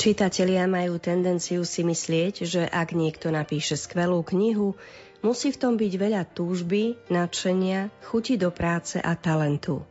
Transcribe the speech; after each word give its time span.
Čitatelia 0.00 0.64
majú 0.64 0.96
tendenciu 0.96 1.60
si 1.68 1.84
myslieť, 1.84 2.48
že 2.48 2.64
ak 2.64 2.96
niekto 2.96 3.28
napíše 3.28 3.76
skvelú 3.76 4.24
knihu, 4.24 4.72
musí 5.20 5.52
v 5.52 5.60
tom 5.60 5.76
byť 5.76 5.92
veľa 5.92 6.24
túžby, 6.32 6.96
nadšenia, 7.12 7.92
chuti 8.08 8.40
do 8.40 8.48
práce 8.48 8.96
a 8.96 9.12
talentu. 9.12 9.84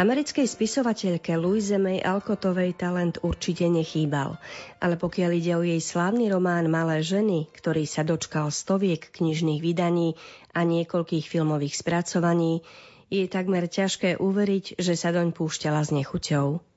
Americkej 0.00 0.48
spisovateľke 0.48 1.36
Louise 1.36 1.76
May 1.76 2.00
Alcottovej 2.00 2.72
talent 2.72 3.20
určite 3.20 3.68
nechýbal, 3.68 4.40
ale 4.80 4.96
pokiaľ 4.96 5.30
ide 5.36 5.52
o 5.60 5.62
jej 5.62 5.84
slávny 5.84 6.32
román 6.32 6.72
Malé 6.72 7.04
ženy, 7.04 7.52
ktorý 7.52 7.84
sa 7.84 8.08
dočkal 8.08 8.48
stoviek 8.48 9.12
knižných 9.12 9.60
vydaní 9.60 10.16
a 10.56 10.64
niekoľkých 10.64 11.28
filmových 11.28 11.76
spracovaní, 11.76 12.64
je 13.12 13.28
takmer 13.28 13.68
ťažké 13.68 14.16
uveriť, 14.16 14.80
že 14.80 14.96
sa 14.96 15.12
doň 15.12 15.36
púšťala 15.36 15.84
s 15.84 15.92
nechuťou. 15.92 16.71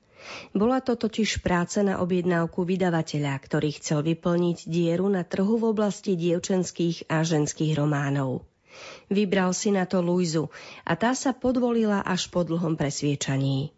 Bola 0.52 0.82
to 0.82 0.96
totiž 0.96 1.46
práca 1.46 1.86
na 1.86 2.02
objednávku 2.02 2.66
vydavateľa, 2.66 3.34
ktorý 3.42 3.70
chcel 3.78 4.04
vyplniť 4.04 4.66
dieru 4.66 5.08
na 5.08 5.28
trhu 5.28 5.58
v 5.58 5.72
oblasti 5.72 6.18
dievčenských 6.18 7.08
a 7.12 7.22
ženských 7.22 7.74
románov. 7.78 8.46
Vybral 9.08 9.56
si 9.56 9.72
na 9.72 9.88
to 9.88 10.04
Luizu 10.04 10.52
a 10.84 11.00
tá 11.00 11.16
sa 11.16 11.32
podvolila 11.32 12.04
až 12.04 12.28
po 12.28 12.44
dlhom 12.44 12.76
presviečaní. 12.76 13.72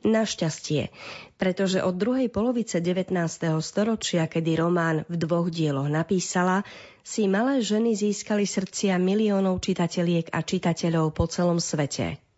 Našťastie, 0.00 0.88
pretože 1.36 1.84
od 1.84 1.92
druhej 1.92 2.32
polovice 2.32 2.80
19. 2.80 3.12
storočia, 3.60 4.24
kedy 4.24 4.56
román 4.56 5.04
v 5.12 5.14
dvoch 5.20 5.52
dieloch 5.52 5.92
napísala, 5.92 6.64
si 7.04 7.28
malé 7.28 7.60
ženy 7.60 7.92
získali 7.92 8.48
srdcia 8.48 8.96
miliónov 8.96 9.60
čitateliek 9.60 10.32
a 10.32 10.40
čitateľov 10.40 11.12
po 11.12 11.28
celom 11.28 11.60
svete. 11.60 12.29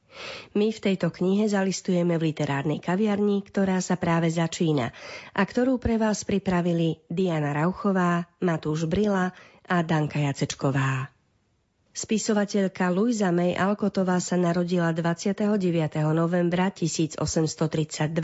My 0.52 0.68
v 0.68 0.82
tejto 0.82 1.08
knihe 1.08 1.48
zalistujeme 1.48 2.20
v 2.20 2.32
literárnej 2.32 2.80
kaviarni, 2.80 3.40
ktorá 3.44 3.80
sa 3.80 3.96
práve 3.96 4.28
začína 4.28 4.92
a 5.32 5.42
ktorú 5.42 5.80
pre 5.80 5.96
vás 5.96 6.24
pripravili 6.28 7.00
Diana 7.08 7.56
Rauchová, 7.56 8.28
Matúš 8.44 8.84
Brila 8.88 9.32
a 9.68 9.76
Danka 9.80 10.20
Jacečková. 10.20 11.12
Spisovateľka 11.92 12.88
Luisa 12.88 13.28
May 13.28 13.52
Alkotová 13.52 14.16
sa 14.16 14.40
narodila 14.40 14.96
29. 14.96 15.44
novembra 16.16 16.72
1832 16.72 18.16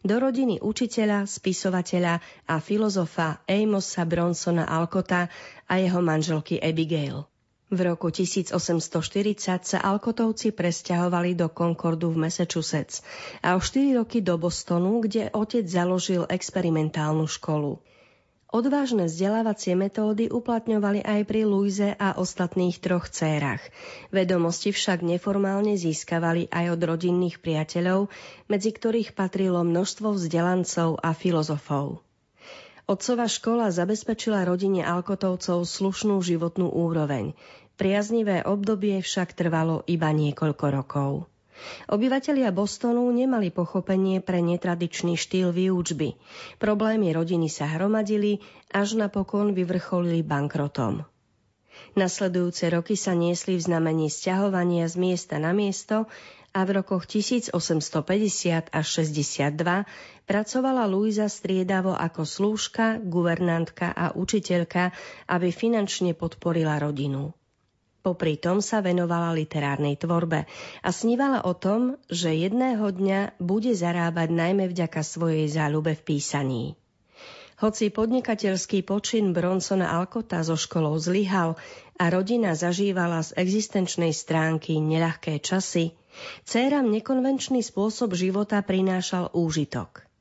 do 0.00 0.14
rodiny 0.16 0.56
učiteľa, 0.64 1.28
spisovateľa 1.28 2.24
a 2.48 2.54
filozofa 2.56 3.44
Amosa 3.44 4.08
Bronsona 4.08 4.64
Alkota 4.64 5.28
a 5.68 5.74
jeho 5.76 6.00
manželky 6.00 6.56
Abigail. 6.56 7.31
V 7.72 7.80
roku 7.80 8.12
1840 8.12 8.52
sa 9.64 9.78
Alkotovci 9.80 10.52
presťahovali 10.52 11.32
do 11.32 11.48
Concordu 11.48 12.12
v 12.12 12.28
Massachusetts 12.28 13.00
a 13.40 13.56
o 13.56 13.64
4 13.64 13.96
roky 13.96 14.20
do 14.20 14.36
Bostonu, 14.36 15.00
kde 15.00 15.32
otec 15.32 15.64
založil 15.64 16.28
experimentálnu 16.28 17.24
školu. 17.24 17.80
Odvážne 18.52 19.08
vzdelávacie 19.08 19.72
metódy 19.72 20.28
uplatňovali 20.28 21.00
aj 21.00 21.20
pri 21.24 21.48
Luize 21.48 21.96
a 21.96 22.12
ostatných 22.20 22.76
troch 22.76 23.08
cérach. 23.08 23.64
Vedomosti 24.12 24.76
však 24.76 25.00
neformálne 25.00 25.72
získavali 25.72 26.52
aj 26.52 26.76
od 26.76 26.80
rodinných 26.84 27.40
priateľov, 27.40 28.12
medzi 28.52 28.76
ktorých 28.76 29.16
patrilo 29.16 29.64
množstvo 29.64 30.12
vzdelancov 30.12 31.00
a 31.00 31.16
filozofov. 31.16 32.04
Otcová 32.82 33.30
škola 33.30 33.72
zabezpečila 33.72 34.44
rodine 34.44 34.84
Alkotovcov 34.84 35.64
slušnú 35.64 36.20
životnú 36.20 36.68
úroveň. 36.68 37.32
Priaznivé 37.76 38.44
obdobie 38.44 39.00
však 39.00 39.32
trvalo 39.32 39.82
iba 39.88 40.12
niekoľko 40.12 40.66
rokov. 40.68 41.10
Obyvatelia 41.86 42.50
Bostonu 42.50 43.06
nemali 43.14 43.54
pochopenie 43.54 44.18
pre 44.18 44.42
netradičný 44.42 45.14
štýl 45.14 45.54
výučby. 45.54 46.18
Problémy 46.58 47.14
rodiny 47.14 47.46
sa 47.46 47.70
hromadili, 47.70 48.42
až 48.74 48.98
napokon 48.98 49.54
vyvrcholili 49.54 50.26
bankrotom. 50.26 51.06
Nasledujúce 51.92 52.72
roky 52.72 52.96
sa 52.96 53.12
niesli 53.12 53.60
v 53.60 53.64
znamení 53.68 54.08
sťahovania 54.08 54.88
z 54.88 54.96
miesta 54.96 55.36
na 55.36 55.52
miesto 55.52 56.08
a 56.52 56.60
v 56.68 56.80
rokoch 56.80 57.08
1850 57.08 57.52
až 58.72 58.86
62 59.04 59.88
pracovala 60.28 60.84
Luisa 60.88 61.28
striedavo 61.28 61.96
ako 61.96 62.22
slúžka, 62.24 63.00
guvernantka 63.00 63.92
a 63.92 64.12
učiteľka, 64.12 64.92
aby 65.28 65.48
finančne 65.52 66.12
podporila 66.12 66.80
rodinu. 66.80 67.32
Popri 68.02 68.34
tom 68.34 68.58
sa 68.58 68.82
venovala 68.82 69.30
literárnej 69.30 69.94
tvorbe 69.94 70.50
a 70.82 70.90
snívala 70.90 71.46
o 71.46 71.54
tom, 71.54 72.02
že 72.10 72.34
jedného 72.34 72.82
dňa 72.90 73.38
bude 73.38 73.70
zarábať 73.78 74.34
najmä 74.34 74.66
vďaka 74.66 75.06
svojej 75.06 75.46
záľube 75.46 75.94
v 75.94 76.02
písaní. 76.02 76.64
Hoci 77.62 77.94
podnikateľský 77.94 78.82
počin 78.82 79.30
Bronsona 79.30 79.94
Alkota 79.94 80.42
so 80.42 80.58
školou 80.58 80.98
zlyhal 80.98 81.54
a 81.94 82.04
rodina 82.10 82.58
zažívala 82.58 83.22
z 83.22 83.38
existenčnej 83.38 84.10
stránky 84.10 84.82
neľahké 84.82 85.38
časy, 85.38 85.94
céram 86.42 86.90
nekonvenčný 86.90 87.62
spôsob 87.62 88.18
života 88.18 88.58
prinášal 88.66 89.30
úžitok– 89.30 90.02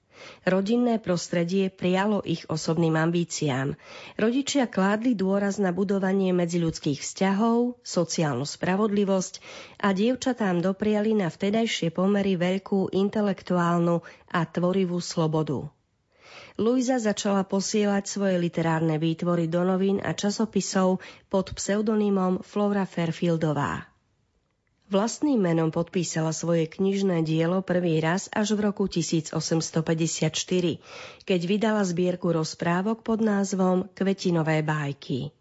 Rodinné 0.48 0.98
prostredie 0.98 1.70
prijalo 1.70 2.26
ich 2.26 2.48
osobným 2.50 2.98
ambíciám. 2.98 3.78
Rodičia 4.18 4.66
kládli 4.66 5.14
dôraz 5.14 5.62
na 5.62 5.70
budovanie 5.70 6.34
medziľudských 6.34 7.04
vzťahov, 7.04 7.78
sociálnu 7.86 8.48
spravodlivosť 8.48 9.34
a 9.84 9.94
dievčatám 9.94 10.66
dopriali 10.66 11.14
na 11.14 11.30
vtedajšie 11.30 11.94
pomery 11.94 12.40
veľkú 12.40 12.90
intelektuálnu 12.96 14.02
a 14.32 14.40
tvorivú 14.48 14.98
slobodu. 14.98 15.68
Luisa 16.56 17.00
začala 17.00 17.44
posielať 17.44 18.08
svoje 18.08 18.36
literárne 18.40 18.96
výtvory 18.96 19.52
do 19.52 19.64
novín 19.68 20.00
a 20.00 20.16
časopisov 20.16 21.04
pod 21.28 21.52
pseudonymom 21.56 22.44
Flora 22.44 22.88
Fairfieldová. 22.88 23.91
Vlastným 24.92 25.40
menom 25.40 25.72
podpísala 25.72 26.36
svoje 26.36 26.68
knižné 26.68 27.24
dielo 27.24 27.64
prvý 27.64 28.04
raz 28.04 28.28
až 28.28 28.60
v 28.60 28.68
roku 28.68 28.92
1854, 28.92 29.40
keď 31.24 31.40
vydala 31.48 31.80
zbierku 31.88 32.36
rozprávok 32.36 33.00
pod 33.00 33.24
názvom 33.24 33.88
Kvetinové 33.96 34.60
bájky. 34.60 35.32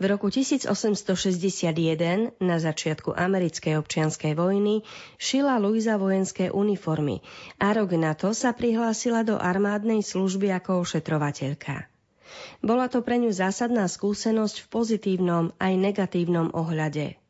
V 0.00 0.04
roku 0.08 0.32
1861, 0.32 2.40
na 2.40 2.56
začiatku 2.56 3.12
americkej 3.12 3.76
občianskej 3.84 4.32
vojny, 4.32 4.80
šila 5.20 5.60
Luisa 5.60 6.00
vojenské 6.00 6.48
uniformy 6.48 7.20
a 7.60 7.76
rok 7.76 7.92
na 8.00 8.16
to 8.16 8.32
sa 8.32 8.56
prihlásila 8.56 9.28
do 9.28 9.36
armádnej 9.36 10.00
služby 10.00 10.48
ako 10.56 10.88
ošetrovateľka. 10.88 11.84
Bola 12.64 12.88
to 12.88 13.04
pre 13.04 13.20
ňu 13.20 13.28
zásadná 13.28 13.84
skúsenosť 13.92 14.64
v 14.64 14.66
pozitívnom 14.72 15.52
aj 15.60 15.72
negatívnom 15.76 16.48
ohľade– 16.56 17.20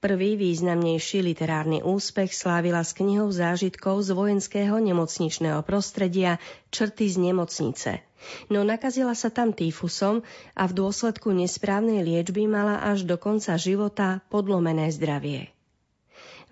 Prvý 0.00 0.36
významnejší 0.36 1.24
literárny 1.24 1.80
úspech 1.80 2.36
slávila 2.36 2.84
s 2.84 2.92
knihou 2.92 3.32
zážitkov 3.32 4.04
z 4.04 4.12
vojenského 4.12 4.76
nemocničného 4.76 5.64
prostredia 5.64 6.36
Črty 6.68 7.08
z 7.08 7.32
nemocnice. 7.32 8.04
No 8.52 8.64
nakazila 8.64 9.16
sa 9.16 9.32
tam 9.32 9.56
týfusom 9.56 10.20
a 10.56 10.62
v 10.68 10.72
dôsledku 10.72 11.32
nesprávnej 11.32 12.04
liečby 12.04 12.48
mala 12.48 12.84
až 12.84 13.08
do 13.08 13.16
konca 13.16 13.56
života 13.56 14.20
podlomené 14.28 14.92
zdravie. 14.92 15.48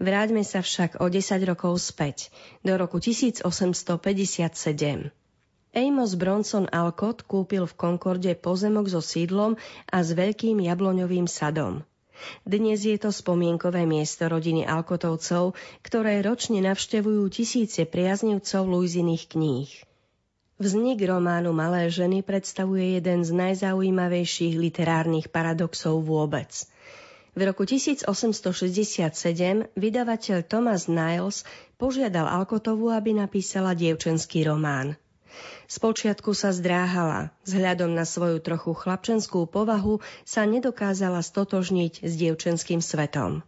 Vráťme 0.01 0.43
sa 0.43 0.65
však 0.65 0.99
o 0.99 1.07
10 1.07 1.45
rokov 1.45 1.79
späť, 1.79 2.33
do 2.65 2.75
roku 2.75 2.99
1857. 2.99 5.13
Amos 5.73 6.21
Bronson 6.21 6.69
Alcott 6.69 7.25
kúpil 7.25 7.65
v 7.65 7.77
Concorde 7.77 8.33
pozemok 8.37 8.93
so 8.93 9.01
sídlom 9.01 9.57
a 9.89 10.05
s 10.05 10.13
veľkým 10.13 10.61
jabloňovým 10.61 11.25
sadom. 11.25 11.81
Dnes 12.47 12.83
je 12.87 12.95
to 12.97 13.11
spomienkové 13.11 13.87
miesto 13.87 14.29
rodiny 14.31 14.63
Alkotovcov, 14.65 15.59
ktoré 15.83 16.23
ročne 16.23 16.63
navštevujú 16.63 17.27
tisíce 17.31 17.83
priaznivcov 17.85 18.63
Luiziných 18.67 19.25
kníh. 19.31 19.71
Vznik 20.63 21.03
románu 21.03 21.51
Malé 21.51 21.91
ženy 21.91 22.23
predstavuje 22.23 23.03
jeden 23.03 23.27
z 23.27 23.35
najzaujímavejších 23.35 24.55
literárnych 24.55 25.27
paradoxov 25.27 25.99
vôbec. 26.07 26.55
V 27.35 27.41
roku 27.43 27.67
1867 27.67 28.07
vydavateľ 29.75 30.39
Thomas 30.47 30.87
Niles 30.87 31.43
požiadal 31.81 32.31
Alkotovu, 32.31 32.95
aby 32.95 33.17
napísala 33.17 33.75
dievčenský 33.75 34.47
román. 34.47 34.95
Spočiatku 35.71 36.37
sa 36.37 36.53
zdráhala, 36.53 37.33
vzhľadom 37.49 37.97
na 37.97 38.05
svoju 38.05 38.43
trochu 38.45 38.77
chlapčenskú 38.77 39.49
povahu 39.49 40.05
sa 40.29 40.45
nedokázala 40.45 41.25
stotožniť 41.25 42.05
s 42.05 42.13
dievčenským 42.19 42.85
svetom. 42.85 43.41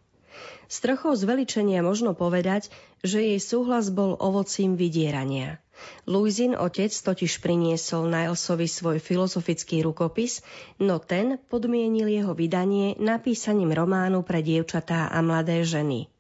S 0.67 0.81
trochou 0.81 1.15
zveličenia 1.15 1.85
možno 1.85 2.17
povedať, 2.17 2.73
že 3.05 3.21
jej 3.21 3.39
súhlas 3.39 3.93
bol 3.93 4.17
ovocím 4.17 4.75
vydierania. 4.75 5.61
Luizin 6.09 6.57
otec 6.57 6.95
totiž 6.95 7.43
priniesol 7.43 8.09
Nilesovi 8.09 8.71
svoj 8.71 9.03
filozofický 9.03 9.85
rukopis, 9.85 10.41
no 10.81 11.03
ten 11.03 11.37
podmienil 11.51 12.09
jeho 12.09 12.33
vydanie 12.33 12.97
napísaním 12.97 13.75
románu 13.75 14.25
pre 14.25 14.41
dievčatá 14.41 15.11
a 15.13 15.19
mladé 15.21 15.67
ženy– 15.67 16.09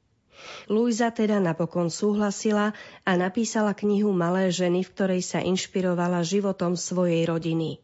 Luisa 0.67 1.11
teda 1.13 1.39
napokon 1.39 1.93
súhlasila 1.93 2.73
a 3.05 3.13
napísala 3.15 3.73
knihu 3.77 4.11
Malé 4.15 4.51
ženy, 4.51 4.85
v 4.87 4.93
ktorej 4.93 5.23
sa 5.23 5.43
inšpirovala 5.43 6.25
životom 6.25 6.75
svojej 6.79 7.27
rodiny. 7.27 7.83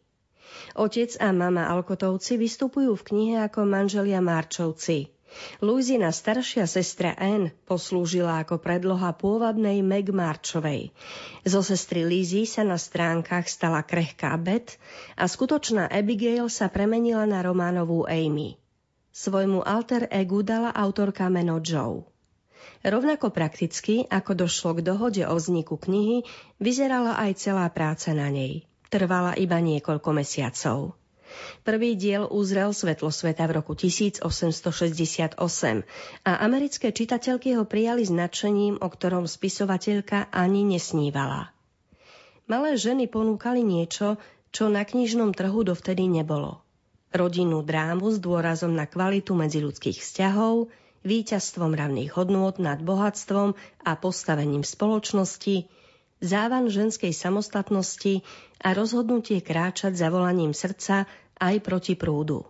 Otec 0.74 1.14
a 1.18 1.30
mama 1.34 1.66
Alkotovci 1.70 2.38
vystupujú 2.38 2.94
v 2.94 3.06
knihe 3.06 3.36
ako 3.42 3.66
manželia 3.66 4.22
Marčovci. 4.22 5.10
Luizina 5.62 6.10
staršia 6.10 6.66
sestra 6.66 7.14
Anne 7.14 7.54
poslúžila 7.62 8.42
ako 8.42 8.58
predloha 8.58 9.14
pôvodnej 9.14 9.78
Meg 9.78 10.10
Marčovej. 10.10 10.90
Zo 11.46 11.62
sestry 11.62 12.02
Lizzy 12.02 12.50
sa 12.50 12.66
na 12.66 12.74
stránkach 12.74 13.46
stala 13.46 13.86
krehká 13.86 14.34
Beth 14.34 14.74
a 15.14 15.30
skutočná 15.30 15.86
Abigail 15.86 16.50
sa 16.50 16.66
premenila 16.66 17.30
na 17.30 17.46
románovú 17.46 18.10
Amy. 18.10 18.58
Svojmu 19.14 19.62
alter 19.62 20.10
egu 20.10 20.42
dala 20.42 20.74
autorka 20.74 21.30
meno 21.30 21.62
Joe. 21.62 22.09
Rovnako 22.80 23.28
prakticky, 23.34 24.08
ako 24.08 24.46
došlo 24.46 24.80
k 24.80 24.86
dohode 24.86 25.22
o 25.28 25.34
vzniku 25.36 25.76
knihy, 25.76 26.24
vyzerala 26.56 27.20
aj 27.20 27.36
celá 27.36 27.66
práca 27.68 28.16
na 28.16 28.32
nej. 28.32 28.64
Trvala 28.90 29.38
iba 29.38 29.60
niekoľko 29.60 30.10
mesiacov. 30.16 30.98
Prvý 31.62 31.94
diel 31.94 32.26
uzrel 32.26 32.74
svetlo 32.74 33.14
sveta 33.14 33.46
v 33.46 33.62
roku 33.62 33.78
1868 33.78 35.38
a 36.26 36.32
americké 36.42 36.90
čitateľky 36.90 37.54
ho 37.54 37.64
prijali 37.68 38.02
s 38.02 38.10
nadšením, 38.10 38.82
o 38.82 38.88
ktorom 38.90 39.30
spisovateľka 39.30 40.26
ani 40.34 40.66
nesnívala. 40.66 41.54
Malé 42.50 42.74
ženy 42.74 43.06
ponúkali 43.06 43.62
niečo, 43.62 44.18
čo 44.50 44.66
na 44.66 44.82
knižnom 44.82 45.30
trhu 45.30 45.62
dovtedy 45.62 46.10
nebolo. 46.10 46.66
Rodinnú 47.14 47.62
drámu 47.62 48.10
s 48.10 48.18
dôrazom 48.18 48.74
na 48.74 48.90
kvalitu 48.90 49.38
medziludských 49.38 50.02
vzťahov, 50.02 50.66
víťazstvom 51.02 51.72
mravných 51.72 52.12
hodnôt 52.16 52.52
nad 52.60 52.80
bohatstvom 52.80 53.56
a 53.84 53.92
postavením 53.96 54.64
spoločnosti, 54.66 55.68
závan 56.20 56.68
ženskej 56.68 57.16
samostatnosti 57.16 58.20
a 58.60 58.76
rozhodnutie 58.76 59.40
kráčať 59.40 59.96
za 59.96 60.12
volaním 60.12 60.52
srdca 60.52 61.08
aj 61.40 61.54
proti 61.64 61.96
prúdu. 61.96 62.44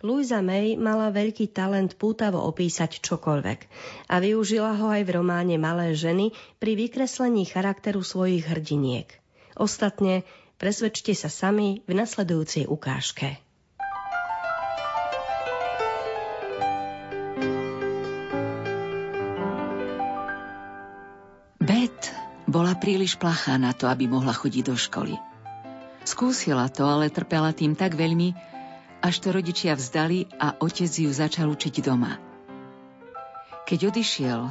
Louisa 0.00 0.40
May 0.40 0.74
mala 0.74 1.12
veľký 1.12 1.52
talent 1.52 2.00
pútavo 2.00 2.40
opísať 2.48 3.04
čokoľvek 3.04 3.60
a 4.08 4.14
využila 4.24 4.72
ho 4.80 4.88
aj 4.88 5.02
v 5.04 5.14
románe 5.20 5.56
Malé 5.60 5.92
ženy 5.92 6.32
pri 6.56 6.74
vykreslení 6.80 7.44
charakteru 7.44 8.00
svojich 8.00 8.48
hrdiniek. 8.48 9.12
Ostatne 9.52 10.24
presvedčte 10.56 11.12
sa 11.12 11.28
sami 11.28 11.84
v 11.84 11.92
nasledujúcej 11.92 12.64
ukážke. 12.64 13.45
Bola 22.46 22.78
príliš 22.78 23.18
plachá 23.18 23.58
na 23.58 23.74
to, 23.74 23.90
aby 23.90 24.06
mohla 24.06 24.30
chodiť 24.30 24.62
do 24.70 24.78
školy. 24.78 25.18
Skúsila 26.06 26.70
to, 26.70 26.86
ale 26.86 27.10
trpela 27.10 27.50
tým 27.50 27.74
tak 27.74 27.98
veľmi, 27.98 28.38
až 29.02 29.18
to 29.18 29.34
rodičia 29.34 29.74
vzdali 29.74 30.30
a 30.38 30.54
otec 30.62 30.86
ju 30.86 31.10
začal 31.10 31.50
učiť 31.50 31.74
doma. 31.82 32.22
Keď 33.66 33.90
odišiel 33.90 34.46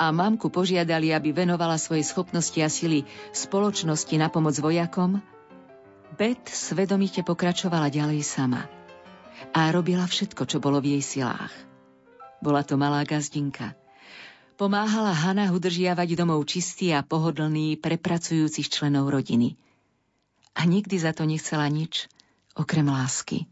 a 0.00 0.04
mamku 0.08 0.48
požiadali, 0.48 1.12
aby 1.12 1.36
venovala 1.36 1.76
svoje 1.76 2.08
schopnosti 2.08 2.56
a 2.64 2.72
sily 2.72 3.04
spoločnosti 3.36 4.16
na 4.16 4.32
pomoc 4.32 4.56
vojakom, 4.56 5.20
Bet 6.10 6.50
svedomite 6.50 7.22
pokračovala 7.22 7.86
ďalej 7.86 8.26
sama 8.26 8.66
a 9.54 9.70
robila 9.70 10.04
všetko, 10.04 10.42
čo 10.44 10.58
bolo 10.58 10.82
v 10.82 10.98
jej 10.98 11.02
silách. 11.16 11.54
Bola 12.42 12.66
to 12.66 12.74
malá 12.74 13.06
gazdinka– 13.06 13.72
Pomáhala 14.60 15.16
Hana 15.16 15.48
udržiavať 15.56 16.20
domov 16.20 16.44
čistý 16.44 16.92
a 16.92 17.00
pohodlný 17.00 17.80
pre 17.80 17.96
pracujúcich 17.96 18.68
členov 18.68 19.08
rodiny. 19.08 19.56
A 20.52 20.68
nikdy 20.68 21.00
za 21.00 21.16
to 21.16 21.24
nechcela 21.24 21.64
nič, 21.72 22.12
okrem 22.52 22.84
lásky. 22.84 23.48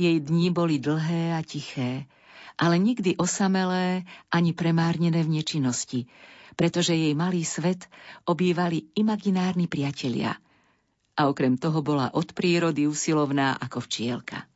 Jej 0.00 0.24
dni 0.24 0.48
boli 0.48 0.80
dlhé 0.80 1.36
a 1.36 1.44
tiché, 1.44 2.08
ale 2.56 2.80
nikdy 2.80 3.20
osamelé 3.20 4.08
ani 4.32 4.56
premárnené 4.56 5.20
v 5.20 5.36
nečinnosti, 5.36 6.08
pretože 6.56 6.96
jej 6.96 7.12
malý 7.12 7.44
svet 7.44 7.84
obývali 8.24 8.88
imaginárni 8.96 9.68
priatelia. 9.68 10.32
A 11.12 11.28
okrem 11.28 11.60
toho 11.60 11.84
bola 11.84 12.08
od 12.16 12.32
prírody 12.32 12.88
usilovná 12.88 13.60
ako 13.60 13.84
včielka. 13.84 14.48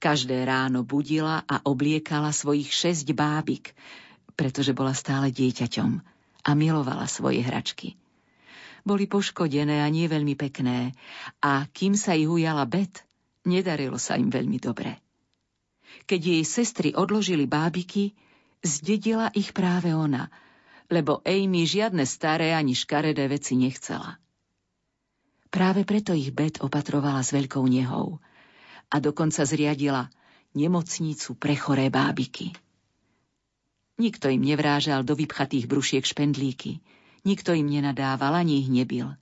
Každé 0.00 0.40
ráno 0.48 0.88
budila 0.88 1.44
a 1.44 1.60
obliekala 1.68 2.32
svojich 2.32 2.72
šesť 2.72 3.12
bábik, 3.12 3.76
pretože 4.34 4.72
bola 4.76 4.96
stále 4.96 5.30
dieťaťom 5.30 5.90
a 6.42 6.50
milovala 6.56 7.06
svoje 7.06 7.44
hračky. 7.44 7.94
Boli 8.82 9.06
poškodené 9.06 9.78
a 9.78 9.88
nie 9.88 10.10
veľmi 10.10 10.34
pekné 10.34 10.90
a 11.38 11.70
kým 11.70 11.94
sa 11.94 12.18
ich 12.18 12.26
ujala 12.26 12.66
Bet, 12.66 13.06
nedarilo 13.46 13.94
sa 13.94 14.18
im 14.18 14.26
veľmi 14.26 14.58
dobre. 14.58 14.98
Keď 16.08 16.20
jej 16.20 16.42
sestry 16.42 16.90
odložili 16.90 17.46
bábiky, 17.46 18.10
zdedila 18.58 19.30
ich 19.38 19.54
práve 19.54 19.94
ona, 19.94 20.26
lebo 20.90 21.22
Amy 21.22 21.62
žiadne 21.62 22.02
staré 22.02 22.52
ani 22.52 22.74
škaredé 22.74 23.30
veci 23.30 23.54
nechcela. 23.54 24.18
Práve 25.52 25.84
preto 25.84 26.16
ich 26.16 26.32
Bet 26.34 26.58
opatrovala 26.64 27.22
s 27.22 27.30
veľkou 27.30 27.62
nehou 27.68 28.18
a 28.88 28.96
dokonca 28.98 29.44
zriadila 29.44 30.08
nemocnicu 30.58 31.36
pre 31.38 31.54
choré 31.54 31.92
bábiky. 31.92 32.56
Nikto 34.02 34.26
im 34.34 34.42
nevrážal 34.42 35.06
do 35.06 35.14
vypchatých 35.14 35.70
brušiek 35.70 36.02
špendlíky. 36.02 36.82
Nikto 37.22 37.54
im 37.54 37.70
nenadával, 37.70 38.34
ani 38.34 38.58
ich 38.58 38.66
nebil. 38.66 39.14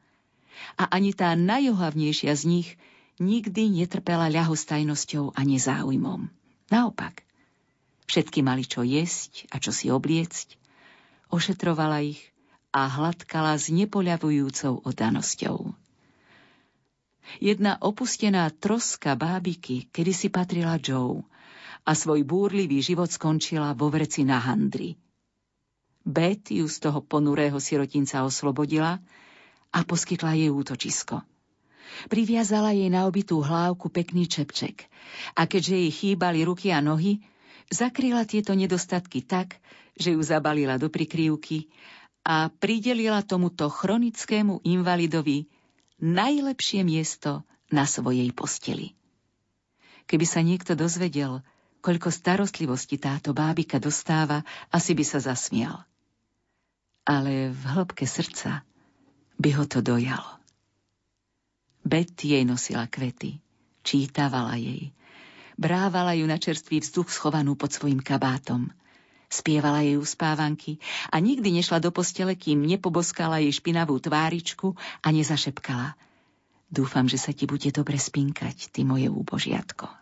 A 0.81 0.89
ani 0.89 1.13
tá 1.13 1.37
najohavnejšia 1.37 2.33
z 2.33 2.43
nich 2.49 2.69
nikdy 3.21 3.69
netrpela 3.69 4.33
ľahostajnosťou 4.33 5.37
a 5.37 5.41
nezáujmom. 5.45 6.33
Naopak, 6.73 7.29
všetky 8.09 8.41
mali 8.41 8.65
čo 8.65 8.81
jesť 8.81 9.53
a 9.53 9.61
čo 9.61 9.69
si 9.69 9.93
obliecť, 9.93 10.57
ošetrovala 11.29 12.01
ich 12.01 12.33
a 12.73 12.89
hladkala 12.89 13.61
s 13.61 13.69
nepoľavujúcou 13.69 14.81
oddanosťou. 14.89 15.77
Jedna 17.37 17.77
opustená 17.85 18.49
troska 18.49 19.13
bábiky 19.13 19.93
kedysi 19.93 20.33
patrila 20.33 20.81
Joe– 20.81 21.21
a 21.85 21.93
svoj 21.97 22.25
búrlivý 22.27 22.85
život 22.85 23.09
skončila 23.09 23.73
vo 23.73 23.89
vreci 23.89 24.25
na 24.25 24.41
handri. 24.41 24.97
Bet 26.01 26.49
ju 26.49 26.65
z 26.65 26.77
toho 26.81 27.05
ponurého 27.05 27.61
sirotinca 27.61 28.25
oslobodila 28.25 29.01
a 29.71 29.79
poskytla 29.85 30.35
jej 30.35 30.49
útočisko. 30.49 31.23
Priviazala 32.09 32.73
jej 32.73 32.89
na 32.89 33.05
obitú 33.05 33.43
hlávku 33.43 33.93
pekný 33.93 34.25
čepček 34.31 34.89
a 35.37 35.45
keďže 35.45 35.75
jej 35.77 35.93
chýbali 35.93 36.47
ruky 36.47 36.73
a 36.73 36.81
nohy, 36.81 37.21
zakryla 37.69 38.25
tieto 38.25 38.57
nedostatky 38.57 39.27
tak, 39.27 39.59
že 39.99 40.15
ju 40.17 40.21
zabalila 40.23 40.81
do 40.81 40.89
prikryvky 40.89 41.69
a 42.25 42.49
pridelila 42.49 43.21
tomuto 43.27 43.69
chronickému 43.69 44.65
invalidovi 44.65 45.51
najlepšie 46.01 46.81
miesto 46.87 47.45
na 47.69 47.85
svojej 47.85 48.33
posteli. 48.33 48.97
Keby 50.11 50.27
sa 50.27 50.43
niekto 50.43 50.75
dozvedel, 50.75 51.45
koľko 51.81 52.13
starostlivosti 52.13 53.01
táto 53.01 53.33
bábika 53.33 53.81
dostáva, 53.81 54.45
asi 54.69 54.93
by 54.93 55.05
sa 55.05 55.19
zasmial. 55.21 55.85
Ale 57.09 57.51
v 57.51 57.63
hĺbke 57.65 58.05
srdca 58.05 58.63
by 59.41 59.51
ho 59.57 59.65
to 59.65 59.81
dojalo. 59.81 60.37
Betty 61.81 62.37
jej 62.37 62.45
nosila 62.45 62.85
kvety, 62.85 63.41
čítavala 63.81 64.61
jej, 64.61 64.93
brávala 65.57 66.13
ju 66.13 66.29
na 66.29 66.37
čerstvý 66.37 66.85
vzduch 66.85 67.09
schovanú 67.09 67.57
pod 67.57 67.73
svojim 67.73 68.05
kabátom, 68.05 68.69
spievala 69.33 69.81
jej 69.81 69.97
uspávanky 69.97 70.77
a 71.09 71.17
nikdy 71.17 71.57
nešla 71.57 71.81
do 71.81 71.89
postele, 71.89 72.37
kým 72.37 72.69
nepoboskala 72.69 73.41
jej 73.41 73.53
špinavú 73.57 73.97
tváričku 73.97 74.77
a 75.01 75.09
nezašepkala. 75.09 75.97
Dúfam, 76.71 77.09
že 77.09 77.19
sa 77.19 77.33
ti 77.35 77.49
bude 77.49 77.73
dobre 77.75 77.99
spinkať, 77.99 78.71
ty 78.71 78.87
moje 78.87 79.11
úbožiatko. 79.11 80.00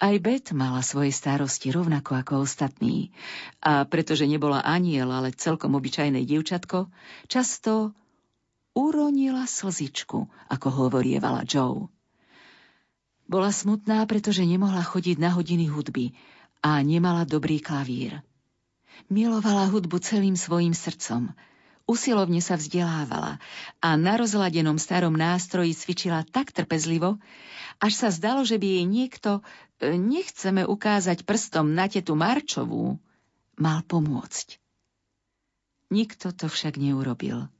Aj 0.00 0.16
Bet 0.16 0.56
mala 0.56 0.80
svoje 0.80 1.12
starosti 1.12 1.68
rovnako 1.68 2.24
ako 2.24 2.48
ostatní 2.48 3.12
a 3.60 3.84
pretože 3.84 4.24
nebola 4.24 4.64
aniel, 4.64 5.12
ale 5.12 5.36
celkom 5.36 5.76
obyčajné 5.76 6.24
dievčatko, 6.24 6.88
často 7.28 7.92
uronila 8.72 9.44
slzičku, 9.44 10.24
ako 10.48 10.68
hovorievala 10.72 11.44
Joe. 11.44 11.92
Bola 13.28 13.52
smutná, 13.52 14.08
pretože 14.08 14.42
nemohla 14.48 14.80
chodiť 14.80 15.20
na 15.20 15.36
hodiny 15.36 15.68
hudby 15.68 16.16
a 16.64 16.80
nemala 16.80 17.28
dobrý 17.28 17.60
klavír. 17.60 18.24
Milovala 19.12 19.68
hudbu 19.68 20.00
celým 20.00 20.34
svojim 20.34 20.72
srdcom. 20.72 21.36
Usilovne 21.90 22.38
sa 22.38 22.54
vzdelávala 22.54 23.42
a 23.82 23.88
na 23.98 24.14
rozladenom 24.14 24.78
starom 24.78 25.18
nástroji 25.18 25.74
cvičila 25.74 26.22
tak 26.22 26.54
trpezlivo, 26.54 27.18
až 27.82 27.92
sa 27.98 28.08
zdalo, 28.14 28.46
že 28.46 28.62
by 28.62 28.78
jej 28.78 28.86
niekto, 28.86 29.42
e, 29.82 29.98
nechceme 29.98 30.62
ukázať 30.62 31.26
prstom 31.26 31.74
na 31.74 31.90
tetu 31.90 32.14
Marčovú, 32.14 32.94
mal 33.58 33.82
pomôcť. 33.82 34.62
Nikto 35.90 36.30
to 36.30 36.46
však 36.46 36.78
neurobil. 36.78 37.50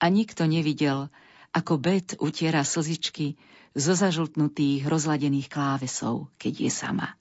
A 0.00 0.04
nikto 0.08 0.48
nevidel, 0.48 1.12
ako 1.52 1.76
Bet 1.76 2.16
utiera 2.24 2.64
slzičky 2.64 3.36
zo 3.76 3.92
zažltnutých, 3.92 4.88
rozladených 4.88 5.52
klávesov, 5.52 6.32
keď 6.40 6.64
je 6.64 6.70
sama. 6.72 7.12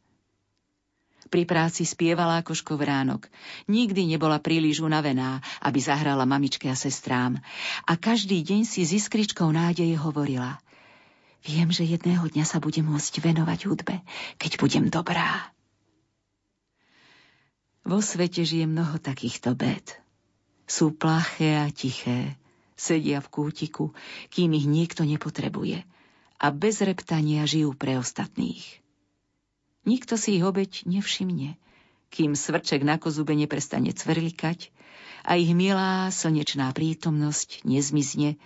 Pri 1.34 1.50
práci 1.50 1.82
spievala 1.82 2.46
ako 2.46 2.54
škovránok. 2.54 3.26
Nikdy 3.66 4.06
nebola 4.06 4.38
príliš 4.38 4.86
unavená, 4.86 5.42
aby 5.66 5.82
zahrala 5.82 6.30
mamičke 6.30 6.70
a 6.70 6.78
sestrám. 6.78 7.42
A 7.90 7.98
každý 7.98 8.46
deň 8.46 8.70
si 8.70 8.86
s 8.86 8.94
iskričkou 8.94 9.50
nádeje 9.50 9.98
hovorila 9.98 10.62
Viem, 11.42 11.74
že 11.74 11.90
jedného 11.90 12.30
dňa 12.30 12.46
sa 12.46 12.62
budem 12.62 12.86
môcť 12.86 13.18
venovať 13.18 13.60
hudbe, 13.66 14.06
keď 14.38 14.52
budem 14.62 14.86
dobrá. 14.94 15.50
Vo 17.82 17.98
svete 18.00 18.46
žije 18.46 18.70
mnoho 18.70 19.02
takýchto 19.02 19.58
bed. 19.58 19.90
Sú 20.70 20.94
plaché 20.94 21.58
a 21.60 21.68
tiché, 21.74 22.38
sedia 22.78 23.20
v 23.20 23.28
kútiku, 23.34 23.90
kým 24.30 24.54
ich 24.54 24.70
niekto 24.70 25.02
nepotrebuje 25.02 25.82
a 26.38 26.46
bez 26.54 26.80
reptania 26.86 27.44
žijú 27.44 27.74
pre 27.74 27.98
ostatných. 27.98 28.83
Nikto 29.84 30.16
si 30.16 30.40
ich 30.40 30.44
obeď 30.44 30.88
nevšimne, 30.88 31.60
kým 32.08 32.40
svrček 32.40 32.88
na 32.88 32.96
kozube 32.96 33.36
neprestane 33.36 33.92
cvrlikať 33.92 34.72
a 35.28 35.36
ich 35.36 35.52
milá 35.52 36.08
slnečná 36.08 36.72
prítomnosť 36.72 37.68
nezmizne 37.68 38.40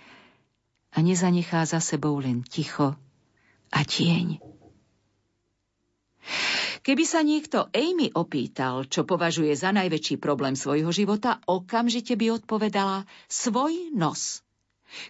a 0.90 0.98
nezanechá 0.98 1.62
za 1.62 1.78
sebou 1.78 2.18
len 2.18 2.42
ticho 2.42 2.98
a 3.70 3.80
tieň. 3.84 4.42
Keby 6.82 7.04
sa 7.04 7.20
niekto 7.20 7.68
Amy 7.76 8.08
opýtal, 8.16 8.88
čo 8.88 9.04
považuje 9.04 9.52
za 9.52 9.76
najväčší 9.76 10.16
problém 10.16 10.56
svojho 10.56 10.88
života, 10.88 11.36
okamžite 11.44 12.16
by 12.16 12.40
odpovedala 12.40 13.04
svoj 13.28 13.92
nos. 13.92 14.40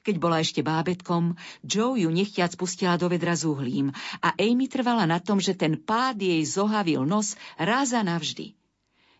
Keď 0.02 0.14
bola 0.18 0.42
ešte 0.42 0.60
bábetkom, 0.60 1.38
Joe 1.62 2.02
ju 2.02 2.10
nechtiac 2.10 2.54
pustila 2.58 2.98
do 2.98 3.06
vedra 3.06 3.38
s 3.38 3.46
uhlím 3.46 3.94
a 4.18 4.34
Amy 4.34 4.66
trvala 4.66 5.06
na 5.06 5.22
tom, 5.22 5.38
že 5.38 5.54
ten 5.54 5.78
pád 5.78 6.18
jej 6.18 6.42
zohavil 6.42 7.06
nos 7.06 7.38
raz 7.54 7.94
a 7.94 8.02
navždy. 8.02 8.58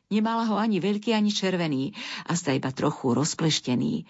Nemala 0.09 0.49
ho 0.49 0.57
ani 0.57 0.81
veľký, 0.81 1.13
ani 1.13 1.31
červený, 1.31 1.93
a 2.25 2.33
sta 2.33 2.57
iba 2.57 2.73
trochu 2.73 3.13
rozpleštený. 3.13 4.09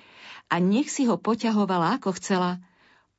A 0.49 0.63
nech 0.63 0.89
si 0.89 1.05
ho 1.11 1.19
poťahovala 1.19 1.99
ako 1.99 2.17
chcela, 2.17 2.63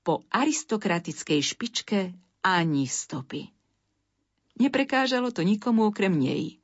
po 0.01 0.24
aristokratickej 0.31 1.39
špičke 1.43 2.00
ani 2.41 2.88
stopy. 2.88 3.51
Neprekážalo 4.57 5.29
to 5.36 5.43
nikomu 5.43 5.91
okrem 5.91 6.15
nej. 6.15 6.57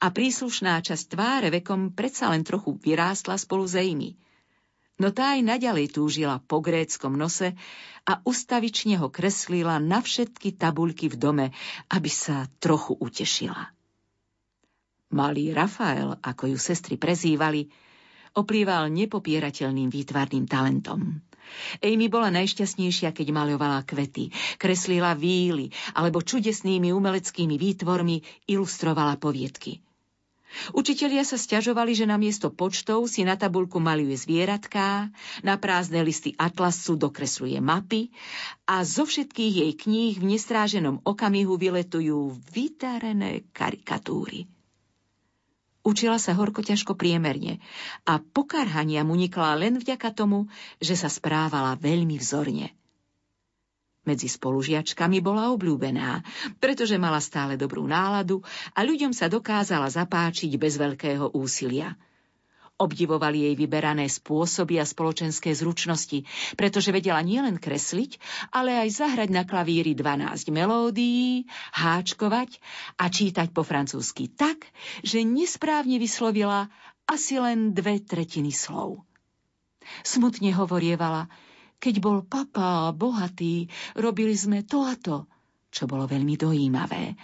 A 0.00 0.08
príslušná 0.08 0.80
časť 0.80 1.14
tváre 1.14 1.48
vekom 1.52 1.92
predsa 1.92 2.32
len 2.32 2.42
trochu 2.42 2.80
vyrástla 2.80 3.36
spolu 3.38 3.68
s 3.68 3.76
Amy– 3.78 4.16
no 5.02 5.10
tá 5.10 5.34
aj 5.34 5.42
naďalej 5.42 5.98
túžila 5.98 6.38
po 6.38 6.62
gréckom 6.62 7.18
nose 7.18 7.58
a 8.06 8.22
ustavične 8.22 9.02
ho 9.02 9.10
kreslila 9.10 9.82
na 9.82 9.98
všetky 9.98 10.54
tabuľky 10.54 11.10
v 11.10 11.16
dome, 11.18 11.46
aby 11.90 12.10
sa 12.10 12.46
trochu 12.62 12.94
utešila. 12.94 13.74
Malý 15.12 15.50
Rafael, 15.50 16.16
ako 16.22 16.54
ju 16.54 16.56
sestry 16.56 16.96
prezývali, 16.96 17.66
oplýval 18.38 18.88
nepopierateľným 18.94 19.92
výtvarným 19.92 20.48
talentom. 20.48 21.20
Amy 21.84 22.08
bola 22.08 22.32
najšťastnejšia, 22.32 23.12
keď 23.12 23.28
maľovala 23.28 23.84
kvety, 23.84 24.32
kreslila 24.56 25.12
víly 25.12 25.68
alebo 25.92 26.24
čudesnými 26.24 26.94
umeleckými 26.96 27.60
výtvormi 27.60 28.48
ilustrovala 28.48 29.20
poviedky. 29.20 29.84
Učitelia 30.76 31.24
sa 31.24 31.40
stiažovali, 31.40 31.96
že 31.96 32.04
namiesto 32.04 32.52
počtov 32.52 33.08
si 33.08 33.24
na 33.24 33.38
tabulku 33.38 33.80
maluje 33.80 34.14
zvieratká, 34.18 35.08
na 35.40 35.54
prázdne 35.56 36.04
listy 36.04 36.36
atlasu 36.36 36.98
dokresluje 36.98 37.56
mapy 37.62 38.12
a 38.68 38.84
zo 38.84 39.08
všetkých 39.08 39.54
jej 39.64 39.72
kníh 39.72 40.14
v 40.20 40.28
nestráženom 40.36 41.00
okamihu 41.06 41.56
vyletujú 41.56 42.36
vydarené 42.52 43.48
karikatúry. 43.56 44.50
Učila 45.82 46.14
sa 46.22 46.38
horko 46.38 46.62
ťažko 46.62 46.94
priemerne 46.94 47.58
a 48.06 48.22
pokarhania 48.22 49.02
mu 49.02 49.18
nikla 49.18 49.58
len 49.58 49.82
vďaka 49.82 50.14
tomu, 50.14 50.46
že 50.78 50.94
sa 50.94 51.10
správala 51.10 51.74
veľmi 51.74 52.14
vzorne. 52.22 52.70
Medzi 54.02 54.26
spolužiačkami 54.26 55.22
bola 55.22 55.54
obľúbená, 55.54 56.26
pretože 56.58 56.98
mala 56.98 57.22
stále 57.22 57.54
dobrú 57.54 57.86
náladu 57.86 58.42
a 58.74 58.82
ľuďom 58.82 59.14
sa 59.14 59.30
dokázala 59.30 59.86
zapáčiť 59.86 60.50
bez 60.58 60.74
veľkého 60.74 61.30
úsilia. 61.38 61.94
Obdivovali 62.82 63.46
jej 63.46 63.54
vyberané 63.54 64.10
spôsoby 64.10 64.82
a 64.82 64.88
spoločenské 64.88 65.54
zručnosti, 65.54 66.26
pretože 66.58 66.90
vedela 66.90 67.22
nielen 67.22 67.62
kresliť, 67.62 68.18
ale 68.50 68.74
aj 68.74 69.06
zahrať 69.06 69.30
na 69.30 69.46
klavíri 69.46 69.94
12 69.94 70.50
melódií, 70.50 71.46
háčkovať 71.70 72.58
a 72.98 73.06
čítať 73.06 73.54
po 73.54 73.62
francúzsky 73.62 74.26
tak, 74.34 74.66
že 75.06 75.22
nesprávne 75.22 76.02
vyslovila 76.02 76.74
asi 77.06 77.38
len 77.38 77.70
dve 77.70 78.02
tretiny 78.02 78.50
slov. 78.50 79.06
Smutne 80.02 80.50
hovorievala– 80.50 81.30
keď 81.82 81.98
bol 81.98 82.22
papa 82.22 82.94
bohatý, 82.94 83.66
robili 83.98 84.38
sme 84.38 84.62
to 84.62 84.86
a 84.86 84.94
to, 84.94 85.26
čo 85.74 85.90
bolo 85.90 86.06
veľmi 86.06 86.38
dojímavé. 86.38 87.18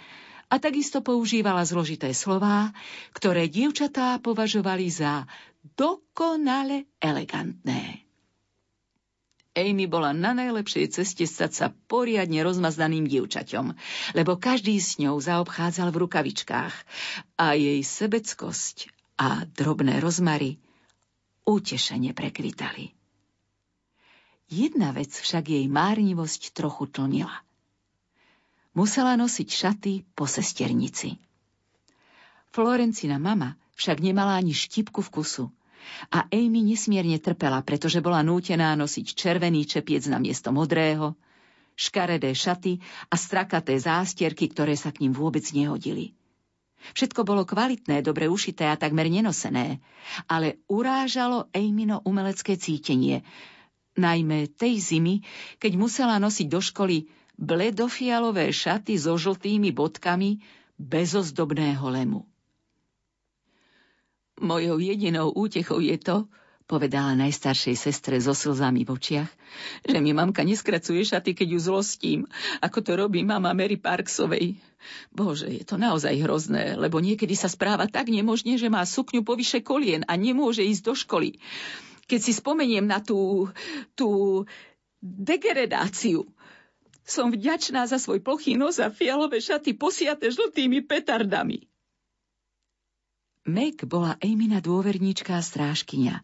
A 0.51 0.59
takisto 0.59 0.99
používala 0.99 1.63
zložité 1.63 2.11
slová, 2.11 2.75
ktoré 3.15 3.47
dievčatá 3.47 4.19
považovali 4.19 4.91
za 4.91 5.23
dokonale 5.79 6.91
elegantné. 6.99 8.03
Amy 9.55 9.87
bola 9.87 10.11
na 10.11 10.35
najlepšej 10.35 10.91
ceste 10.91 11.23
stať 11.23 11.51
sa 11.55 11.67
poriadne 11.71 12.43
rozmazdaným 12.43 13.07
dievčaťom, 13.07 13.75
lebo 14.13 14.35
každý 14.35 14.75
s 14.77 14.99
ňou 14.99 15.19
zaobchádzal 15.19 15.89
v 15.89 16.01
rukavičkách 16.05 16.75
a 17.39 17.45
jej 17.55 17.79
sebeckosť 17.79 18.91
a 19.19 19.43
drobné 19.47 19.99
rozmary 19.99 20.59
utešene 21.43 22.13
prekvitali. 22.13 22.98
Jedna 24.49 24.89
vec 24.89 25.13
však 25.13 25.45
jej 25.45 25.65
márnivosť 25.69 26.57
trochu 26.57 26.89
tlnila. 26.89 27.45
Musela 28.73 29.13
nosiť 29.13 29.49
šaty 29.49 29.93
po 30.17 30.25
sesternici. 30.25 31.21
Florencina 32.49 33.21
mama 33.21 33.53
však 33.77 34.01
nemala 34.01 34.41
ani 34.41 34.57
štipku 34.57 35.05
vkusu 35.05 35.53
a 36.09 36.25
Amy 36.33 36.65
nesmierne 36.65 37.21
trpela, 37.21 37.61
pretože 37.61 38.01
bola 38.01 38.25
nútená 38.25 38.73
nosiť 38.73 39.13
červený 39.13 39.69
čepiec 39.69 40.09
na 40.09 40.17
miesto 40.17 40.49
modrého, 40.49 41.13
škaredé 41.77 42.33
šaty 42.33 42.81
a 43.07 43.15
strakaté 43.15 43.77
zástierky, 43.77 44.49
ktoré 44.49 44.73
sa 44.73 44.89
k 44.89 45.05
ním 45.05 45.13
vôbec 45.13 45.45
nehodili. 45.53 46.17
Všetko 46.97 47.21
bolo 47.27 47.43
kvalitné, 47.45 48.01
dobre 48.01 48.31
ušité 48.31 48.65
a 48.65 48.79
takmer 48.79 49.11
nenosené, 49.11 49.83
ale 50.25 50.63
urážalo 50.71 51.51
Amino 51.51 52.01
umelecké 52.07 52.55
cítenie, 52.55 53.21
najmä 53.97 54.51
tej 54.53 54.77
zimy, 54.77 55.25
keď 55.57 55.71
musela 55.79 56.21
nosiť 56.21 56.47
do 56.49 56.61
školy 56.61 57.09
bledofialové 57.39 58.51
šaty 58.51 58.99
so 58.99 59.15
žltými 59.15 59.71
bodkami 59.71 60.43
bez 60.75 61.15
ozdobného 61.15 61.87
lemu. 61.87 62.21
Mojou 64.39 64.79
jedinou 64.79 65.35
útechou 65.35 65.83
je 65.83 65.99
to, 65.99 66.27
povedala 66.69 67.17
najstaršej 67.17 67.75
sestre 67.75 68.21
so 68.21 68.31
slzami 68.31 68.85
v 68.85 68.93
očiach, 68.93 69.31
že 69.83 69.97
mi 69.97 70.13
mamka 70.13 70.45
neskracuje 70.45 71.01
šaty, 71.01 71.33
keď 71.33 71.57
ju 71.57 71.59
zlostím, 71.59 72.19
ako 72.61 72.79
to 72.85 72.91
robí 72.93 73.25
mama 73.25 73.57
Mary 73.57 73.75
Parksovej. 73.75 74.55
Bože, 75.11 75.49
je 75.49 75.65
to 75.65 75.81
naozaj 75.81 76.13
hrozné, 76.23 76.77
lebo 76.77 77.01
niekedy 77.01 77.33
sa 77.33 77.49
správa 77.49 77.89
tak 77.89 78.13
nemožne, 78.13 78.55
že 78.55 78.71
má 78.71 78.85
sukňu 78.85 79.25
povyše 79.25 79.65
kolien 79.65 80.05
a 80.07 80.13
nemôže 80.13 80.61
ísť 80.61 80.83
do 80.85 80.93
školy 80.93 81.41
keď 82.09 82.19
si 82.19 82.33
spomeniem 82.33 82.89
na 82.89 82.97
tú, 82.97 83.45
tú 83.93 84.43
degeredáciu, 84.99 86.25
som 87.05 87.29
vďačná 87.29 87.85
za 87.85 88.01
svoj 88.01 88.21
plochý 88.25 88.57
nos 88.57 88.81
a 88.81 88.89
fialové 88.89 89.37
šaty 89.41 89.77
posiate 89.77 90.29
žltými 90.29 90.85
petardami. 90.85 91.69
Meg 93.49 93.81
bola 93.85 94.17
Amina 94.21 94.61
dôverníčka 94.61 95.37
a 95.37 95.41
strážkynia 95.41 96.21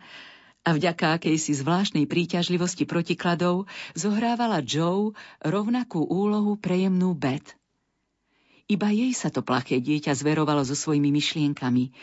a 0.66 0.70
vďaka 0.74 1.22
akejsi 1.22 1.58
zvláštnej 1.58 2.06
príťažlivosti 2.10 2.90
protikladov 2.90 3.70
zohrávala 3.94 4.62
Joe 4.66 5.14
rovnakú 5.42 6.02
úlohu 6.06 6.58
prejemnú 6.58 7.14
Bet. 7.14 7.58
Iba 8.66 8.90
jej 8.90 9.14
sa 9.14 9.30
to 9.30 9.46
plaché 9.46 9.78
dieťa 9.78 10.18
zverovalo 10.18 10.66
so 10.66 10.74
svojimi 10.74 11.14
myšlienkami 11.14 11.94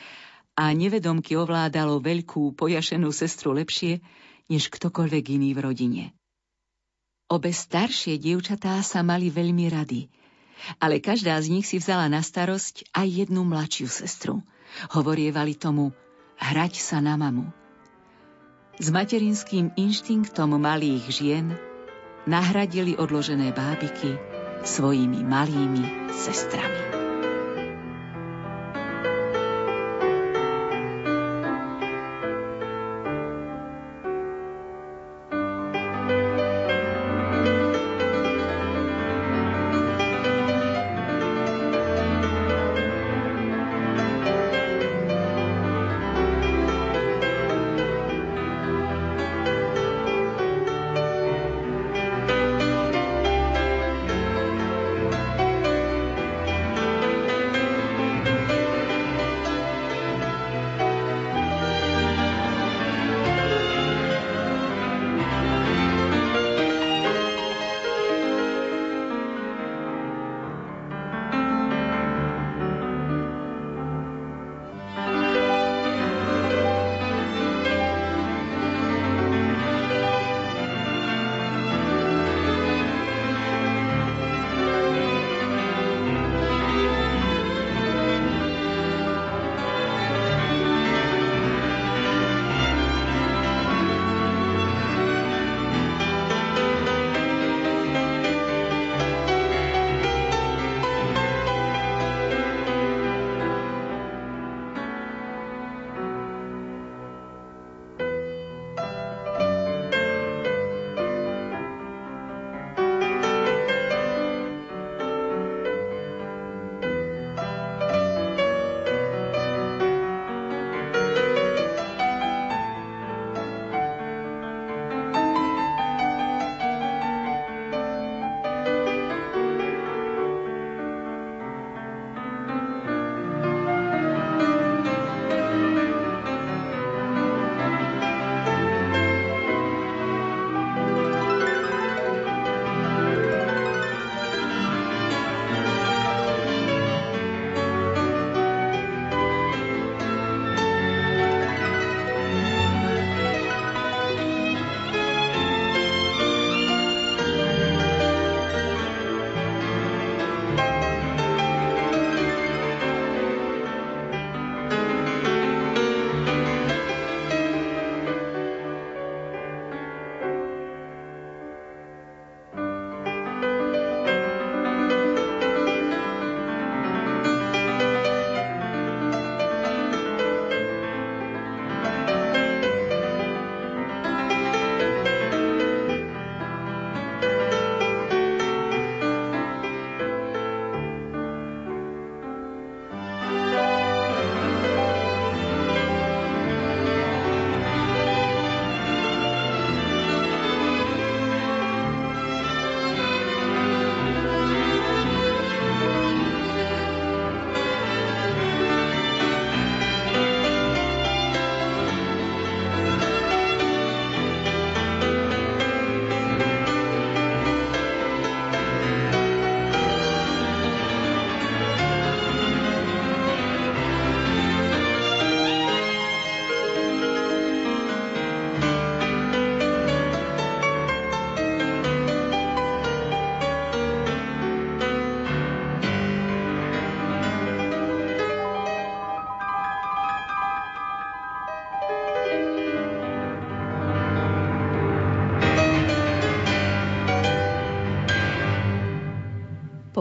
a 0.56 0.73
nevedomky 0.76 1.37
ovládalo 1.37 2.00
veľkú 2.00 2.52
pojašenú 2.56 3.09
sestru 3.11 3.56
lepšie, 3.56 4.04
než 4.52 4.68
ktokoľvek 4.68 5.25
iný 5.40 5.56
v 5.56 5.61
rodine. 5.64 6.04
Obe 7.32 7.49
staršie 7.49 8.21
dievčatá 8.21 8.76
sa 8.85 9.00
mali 9.00 9.32
veľmi 9.32 9.64
rady, 9.73 10.12
ale 10.76 11.00
každá 11.00 11.40
z 11.40 11.49
nich 11.49 11.64
si 11.64 11.80
vzala 11.80 12.04
na 12.12 12.21
starosť 12.21 12.92
aj 12.92 13.09
jednu 13.09 13.49
mladšiu 13.49 13.88
sestru. 13.88 14.44
Hovorievali 14.92 15.56
tomu 15.56 15.97
hrať 16.37 16.80
sa 16.80 17.00
na 17.00 17.16
mamu. 17.16 17.49
S 18.76 18.88
materinským 18.88 19.73
inštinktom 19.76 20.56
malých 20.56 21.04
žien 21.09 21.56
nahradili 22.25 22.97
odložené 22.97 23.52
bábiky 23.52 24.16
svojimi 24.64 25.25
malými 25.25 26.12
sestrami. 26.12 27.01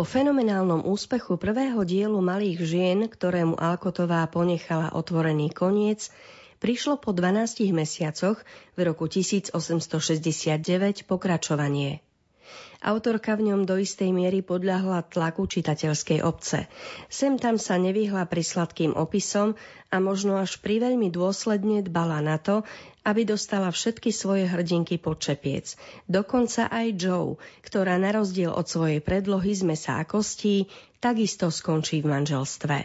Po 0.01 0.09
fenomenálnom 0.09 0.89
úspechu 0.89 1.37
prvého 1.37 1.77
dielu 1.85 2.17
Malých 2.17 2.65
žien, 2.65 3.05
ktorému 3.05 3.53
Alkotová 3.53 4.25
ponechala 4.33 4.89
otvorený 4.97 5.53
koniec, 5.53 6.09
prišlo 6.57 6.97
po 6.97 7.13
12 7.13 7.69
mesiacoch 7.69 8.41
v 8.73 8.79
roku 8.81 9.05
1869 9.05 9.53
pokračovanie. 11.05 12.01
Autorka 12.81 13.37
v 13.37 13.53
ňom 13.53 13.69
do 13.69 13.77
istej 13.77 14.09
miery 14.09 14.41
podľahla 14.41 15.05
tlaku 15.05 15.45
čitateľskej 15.45 16.25
obce. 16.25 16.65
Sem 17.05 17.37
tam 17.37 17.61
sa 17.61 17.77
nevyhla 17.77 18.25
pri 18.25 18.41
sladkým 18.41 18.97
opisom 18.97 19.53
a 19.93 20.01
možno 20.01 20.41
až 20.41 20.57
pri 20.65 20.81
veľmi 20.81 21.13
dôsledne 21.13 21.85
dbala 21.85 22.25
na 22.25 22.41
to, 22.41 22.65
aby 23.01 23.25
dostala 23.25 23.73
všetky 23.73 24.13
svoje 24.13 24.45
hrdinky 24.45 25.01
pod 25.01 25.17
čepiec. 25.17 25.73
Dokonca 26.05 26.69
aj 26.69 26.87
Joe, 26.97 27.41
ktorá 27.65 27.97
na 27.97 28.13
rozdiel 28.13 28.53
od 28.53 28.69
svojej 28.69 29.01
predlohy 29.01 29.57
z 29.57 29.63
mesa 29.65 29.97
a 29.97 30.05
kostí, 30.05 30.69
takisto 31.01 31.49
skončí 31.49 32.05
v 32.05 32.13
manželstve. 32.13 32.77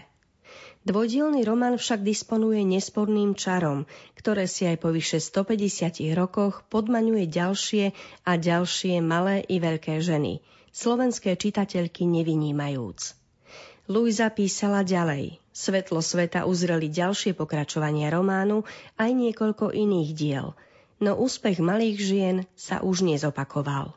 Dvojdielný 0.86 1.42
román 1.42 1.82
však 1.82 2.06
disponuje 2.06 2.62
nesporným 2.62 3.34
čarom, 3.34 3.90
ktoré 4.14 4.46
si 4.46 4.70
aj 4.70 4.78
po 4.78 4.94
vyše 4.94 5.18
150 5.18 5.98
rokoch 6.14 6.62
podmaňuje 6.70 7.26
ďalšie 7.26 7.84
a 8.22 8.32
ďalšie 8.38 9.02
malé 9.02 9.42
i 9.50 9.58
veľké 9.58 9.98
ženy, 9.98 10.38
slovenské 10.70 11.34
čitateľky 11.34 12.06
nevynímajúc. 12.06 13.18
Luisa 13.90 14.30
písala 14.30 14.86
ďalej. 14.86 15.42
Svetlo 15.56 16.04
sveta 16.04 16.44
uzreli 16.44 16.92
ďalšie 16.92 17.32
pokračovania 17.32 18.12
románu 18.12 18.68
aj 19.00 19.08
niekoľko 19.08 19.72
iných 19.72 20.10
diel, 20.12 20.52
no 21.00 21.16
úspech 21.16 21.64
malých 21.64 21.96
žien 21.96 22.36
sa 22.52 22.84
už 22.84 23.00
nezopakoval. 23.00 23.96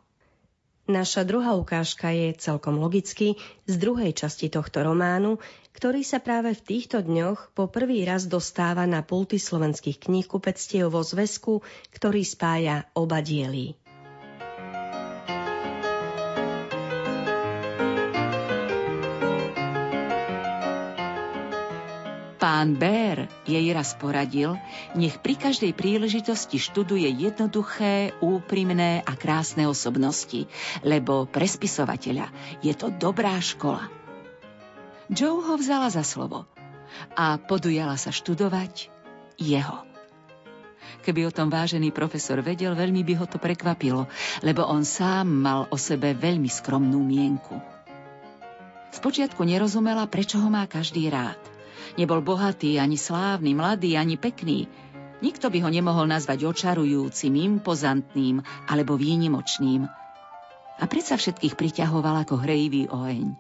Naša 0.88 1.28
druhá 1.28 1.60
ukážka 1.60 2.16
je 2.16 2.32
celkom 2.40 2.80
logicky 2.80 3.36
z 3.68 3.76
druhej 3.76 4.16
časti 4.16 4.48
tohto 4.48 4.88
románu, 4.88 5.36
ktorý 5.76 6.00
sa 6.02 6.24
práve 6.24 6.56
v 6.56 6.64
týchto 6.64 7.04
dňoch 7.04 7.52
po 7.52 7.68
prvý 7.68 8.08
raz 8.08 8.26
dostáva 8.26 8.88
na 8.88 9.04
pulty 9.04 9.36
slovenských 9.36 10.00
kníh 10.00 10.32
kupectiev 10.32 10.88
vo 10.88 11.04
zväzku, 11.04 11.60
ktorý 11.92 12.24
spája 12.24 12.88
oba 12.96 13.20
diely. 13.20 13.76
Pán 22.40 22.80
Bér 22.80 23.28
jej 23.44 23.68
raz 23.76 24.00
poradil, 24.00 24.56
nech 24.96 25.20
pri 25.20 25.36
každej 25.36 25.76
príležitosti 25.76 26.56
študuje 26.56 27.12
jednoduché, 27.12 28.16
úprimné 28.24 29.04
a 29.04 29.12
krásne 29.20 29.68
osobnosti, 29.68 30.48
lebo 30.80 31.28
pre 31.28 31.44
spisovateľa 31.44 32.32
je 32.64 32.72
to 32.80 32.96
dobrá 32.96 33.36
škola. 33.44 33.92
Joe 35.12 35.44
ho 35.52 35.60
vzala 35.60 35.92
za 35.92 36.00
slovo 36.00 36.48
a 37.20 37.36
podujala 37.36 38.00
sa 38.00 38.16
študovať 38.16 38.88
jeho. 39.36 39.84
Keby 41.04 41.28
o 41.28 41.36
tom 41.36 41.52
vážený 41.52 41.92
profesor 41.92 42.40
vedel, 42.40 42.72
veľmi 42.72 43.04
by 43.04 43.14
ho 43.20 43.26
to 43.28 43.36
prekvapilo, 43.36 44.08
lebo 44.48 44.64
on 44.64 44.88
sám 44.88 45.28
mal 45.28 45.68
o 45.68 45.76
sebe 45.76 46.16
veľmi 46.16 46.48
skromnú 46.48 47.04
mienku. 47.04 47.60
Spočiatku 48.96 49.44
nerozumela, 49.44 50.08
prečo 50.08 50.40
ho 50.40 50.48
má 50.48 50.64
každý 50.72 51.12
rád– 51.12 51.36
Nebol 51.96 52.22
bohatý, 52.22 52.78
ani 52.78 53.00
slávny, 53.00 53.58
mladý, 53.58 53.98
ani 53.98 54.20
pekný. 54.20 54.70
Nikto 55.20 55.50
by 55.52 55.58
ho 55.64 55.70
nemohol 55.72 56.06
nazvať 56.06 56.48
očarujúcim, 56.48 57.34
impozantným 57.34 58.44
alebo 58.70 58.96
výnimočným. 58.96 59.88
A 60.80 60.84
predsa 60.88 61.20
všetkých 61.20 61.60
priťahoval 61.60 62.24
ako 62.24 62.40
hrejivý 62.40 62.88
oheň. 62.88 63.36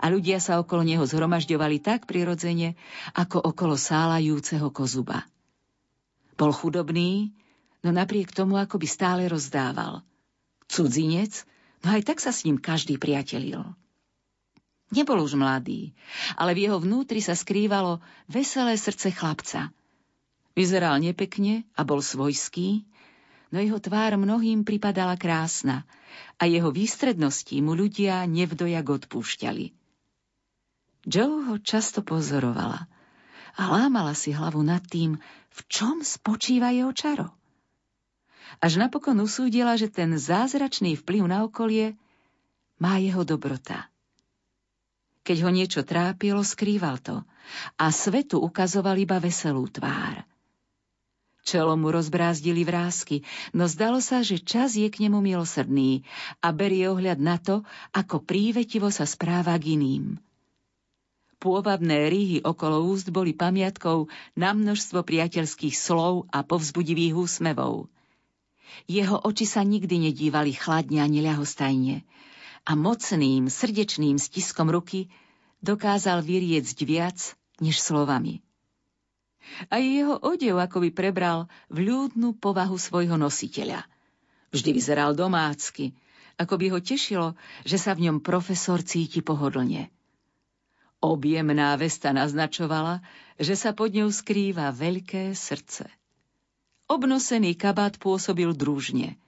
A 0.00 0.06
ľudia 0.08 0.38
sa 0.38 0.62
okolo 0.62 0.86
neho 0.86 1.02
zhromažďovali 1.02 1.82
tak 1.82 2.06
prirodzene, 2.06 2.78
ako 3.12 3.42
okolo 3.42 3.74
sálajúceho 3.74 4.70
kozuba. 4.70 5.26
Bol 6.38 6.54
chudobný, 6.56 7.34
no 7.84 7.92
napriek 7.92 8.32
tomu 8.32 8.56
ako 8.56 8.80
by 8.80 8.88
stále 8.88 9.22
rozdával. 9.28 10.00
Cudzinec, 10.70 11.44
no 11.84 11.92
aj 11.92 12.06
tak 12.06 12.18
sa 12.22 12.30
s 12.30 12.46
ním 12.46 12.56
každý 12.56 12.96
priatelil. 12.96 13.66
Nebol 14.90 15.22
už 15.22 15.38
mladý, 15.38 15.94
ale 16.34 16.54
v 16.54 16.66
jeho 16.66 16.82
vnútri 16.82 17.22
sa 17.22 17.38
skrývalo 17.38 18.02
veselé 18.26 18.74
srdce 18.74 19.14
chlapca. 19.14 19.70
Vyzeral 20.58 20.98
nepekne 20.98 21.62
a 21.78 21.86
bol 21.86 22.02
svojský, 22.02 22.82
no 23.54 23.62
jeho 23.62 23.78
tvár 23.78 24.18
mnohým 24.18 24.66
pripadala 24.66 25.14
krásna 25.14 25.86
a 26.42 26.50
jeho 26.50 26.74
výstrednosti 26.74 27.54
mu 27.62 27.78
ľudia 27.78 28.26
nevdojak 28.26 29.06
odpúšťali. 29.06 29.70
Joe 31.06 31.48
ho 31.48 31.56
často 31.62 32.02
pozorovala 32.02 32.90
a 33.56 33.62
lámala 33.66 34.14
si 34.14 34.34
hlavu 34.34 34.62
nad 34.62 34.82
tým, 34.82 35.18
v 35.50 35.60
čom 35.66 36.02
spočíva 36.06 36.70
jeho 36.70 36.94
čaro. 36.94 37.30
Až 38.58 38.78
napokon 38.82 39.18
usúdila, 39.22 39.78
že 39.78 39.86
ten 39.86 40.18
zázračný 40.18 40.98
vplyv 40.98 41.22
na 41.30 41.46
okolie 41.46 41.94
má 42.82 42.98
jeho 42.98 43.22
dobrota. 43.22 43.89
Keď 45.20 45.36
ho 45.44 45.50
niečo 45.52 45.80
trápilo, 45.84 46.40
skrýval 46.40 46.96
to 47.00 47.20
a 47.76 47.92
svetu 47.92 48.40
ukazoval 48.40 48.96
iba 48.96 49.20
veselú 49.20 49.68
tvár. 49.68 50.24
Čelo 51.40 51.72
mu 51.74 51.88
rozbrázdili 51.88 52.68
vrázky, 52.68 53.24
no 53.56 53.64
zdalo 53.64 54.04
sa, 54.04 54.20
že 54.20 54.40
čas 54.40 54.76
je 54.76 54.86
k 54.92 55.08
nemu 55.08 55.24
milosrdný 55.24 56.04
a 56.44 56.52
berie 56.52 56.84
ohľad 56.88 57.18
na 57.18 57.40
to, 57.40 57.64
ako 57.96 58.20
prívetivo 58.20 58.92
sa 58.92 59.08
správa 59.08 59.56
k 59.56 59.76
iným. 59.76 60.20
Pôvabné 61.40 62.12
rýhy 62.12 62.44
okolo 62.44 62.84
úst 62.84 63.08
boli 63.08 63.32
pamiatkou 63.32 64.12
na 64.36 64.52
množstvo 64.52 65.00
priateľských 65.00 65.72
slov 65.72 66.28
a 66.28 66.44
povzbudivých 66.44 67.16
úsmevov. 67.16 67.88
Jeho 68.84 69.16
oči 69.24 69.48
sa 69.48 69.64
nikdy 69.64 70.12
nedívali 70.12 70.52
chladne 70.52 71.00
ani 71.00 71.24
ľahostajne 71.24 72.04
a 72.64 72.72
mocným, 72.76 73.48
srdečným 73.48 74.20
stiskom 74.20 74.68
ruky 74.68 75.08
dokázal 75.64 76.24
vyriecť 76.24 76.78
viac 76.84 77.18
než 77.60 77.80
slovami. 77.80 78.40
A 79.72 79.80
jeho 79.80 80.20
odev 80.20 80.60
akoby 80.60 80.92
prebral 80.92 81.48
vľúdnu 81.72 82.36
povahu 82.38 82.76
svojho 82.76 83.16
nositeľa. 83.16 83.84
Vždy 84.52 84.70
vyzeral 84.76 85.16
domácky, 85.16 85.96
ako 86.36 86.54
by 86.56 86.66
ho 86.72 86.78
tešilo, 86.80 87.28
že 87.64 87.76
sa 87.76 87.96
v 87.96 88.08
ňom 88.08 88.24
profesor 88.24 88.80
cíti 88.80 89.20
pohodlne. 89.20 89.92
Objemná 91.00 91.74
vesta 91.80 92.12
naznačovala, 92.12 93.00
že 93.40 93.56
sa 93.56 93.72
pod 93.72 93.92
ňou 93.96 94.12
skrýva 94.12 94.68
veľké 94.68 95.32
srdce. 95.32 95.88
Obnosený 96.92 97.56
kabát 97.56 97.96
pôsobil 97.96 98.52
družne– 98.52 99.16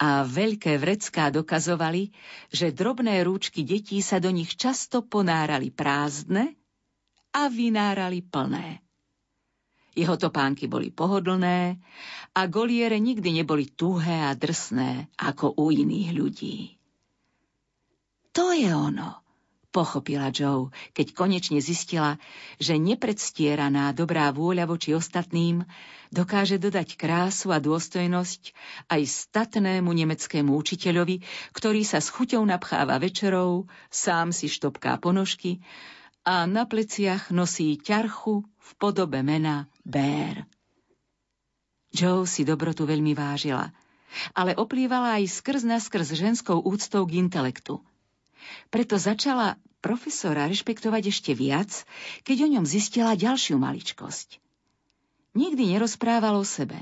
a 0.00 0.24
veľké 0.24 0.80
vrecká 0.80 1.28
dokazovali, 1.28 2.08
že 2.48 2.72
drobné 2.72 3.20
rúčky 3.20 3.68
detí 3.68 4.00
sa 4.00 4.16
do 4.16 4.32
nich 4.32 4.56
často 4.56 5.04
ponárali 5.04 5.68
prázdne 5.68 6.56
a 7.36 7.52
vynárali 7.52 8.24
plné. 8.24 8.80
Jeho 9.92 10.16
topánky 10.16 10.70
boli 10.70 10.88
pohodlné 10.88 11.76
a 12.32 12.40
goliere 12.48 12.96
nikdy 12.96 13.44
neboli 13.44 13.68
tuhé 13.68 14.24
a 14.24 14.32
drsné 14.32 15.12
ako 15.20 15.60
u 15.60 15.68
iných 15.68 16.10
ľudí. 16.16 16.58
To 18.32 18.54
je 18.54 18.70
ono, 18.70 19.20
pochopila 19.70 20.34
Joe, 20.34 20.74
keď 20.92 21.14
konečne 21.14 21.62
zistila, 21.62 22.18
že 22.58 22.76
nepredstieraná 22.76 23.94
dobrá 23.94 24.34
vôľa 24.34 24.66
voči 24.66 24.92
ostatným 24.94 25.62
dokáže 26.10 26.58
dodať 26.58 26.98
krásu 26.98 27.54
a 27.54 27.62
dôstojnosť 27.62 28.50
aj 28.90 29.00
statnému 29.06 29.86
nemeckému 29.86 30.50
učiteľovi, 30.58 31.22
ktorý 31.54 31.86
sa 31.86 32.02
s 32.02 32.10
chuťou 32.10 32.42
napcháva 32.42 32.98
večerou, 32.98 33.70
sám 33.88 34.34
si 34.34 34.50
štopká 34.50 34.98
ponožky 34.98 35.62
a 36.26 36.44
na 36.50 36.66
pleciach 36.66 37.30
nosí 37.30 37.78
ťarchu 37.78 38.42
v 38.42 38.70
podobe 38.76 39.22
mena 39.22 39.70
Bér. 39.86 40.44
Joe 41.94 42.26
si 42.26 42.46
dobrotu 42.46 42.86
veľmi 42.86 43.14
vážila, 43.18 43.70
ale 44.34 44.54
oplývala 44.58 45.22
aj 45.22 45.30
skrz 45.42 45.62
na 45.62 45.78
skrz 45.78 46.18
ženskou 46.18 46.58
úctou 46.58 47.06
k 47.06 47.22
intelektu– 47.22 47.78
preto 48.68 49.00
začala 49.00 49.56
profesora 49.80 50.44
rešpektovať 50.46 51.02
ešte 51.08 51.32
viac, 51.32 51.84
keď 52.22 52.46
o 52.46 52.48
ňom 52.56 52.64
zistila 52.68 53.16
ďalšiu 53.16 53.56
maličkosť. 53.56 54.40
Nikdy 55.32 55.76
nerozprával 55.76 56.36
o 56.36 56.44
sebe. 56.44 56.76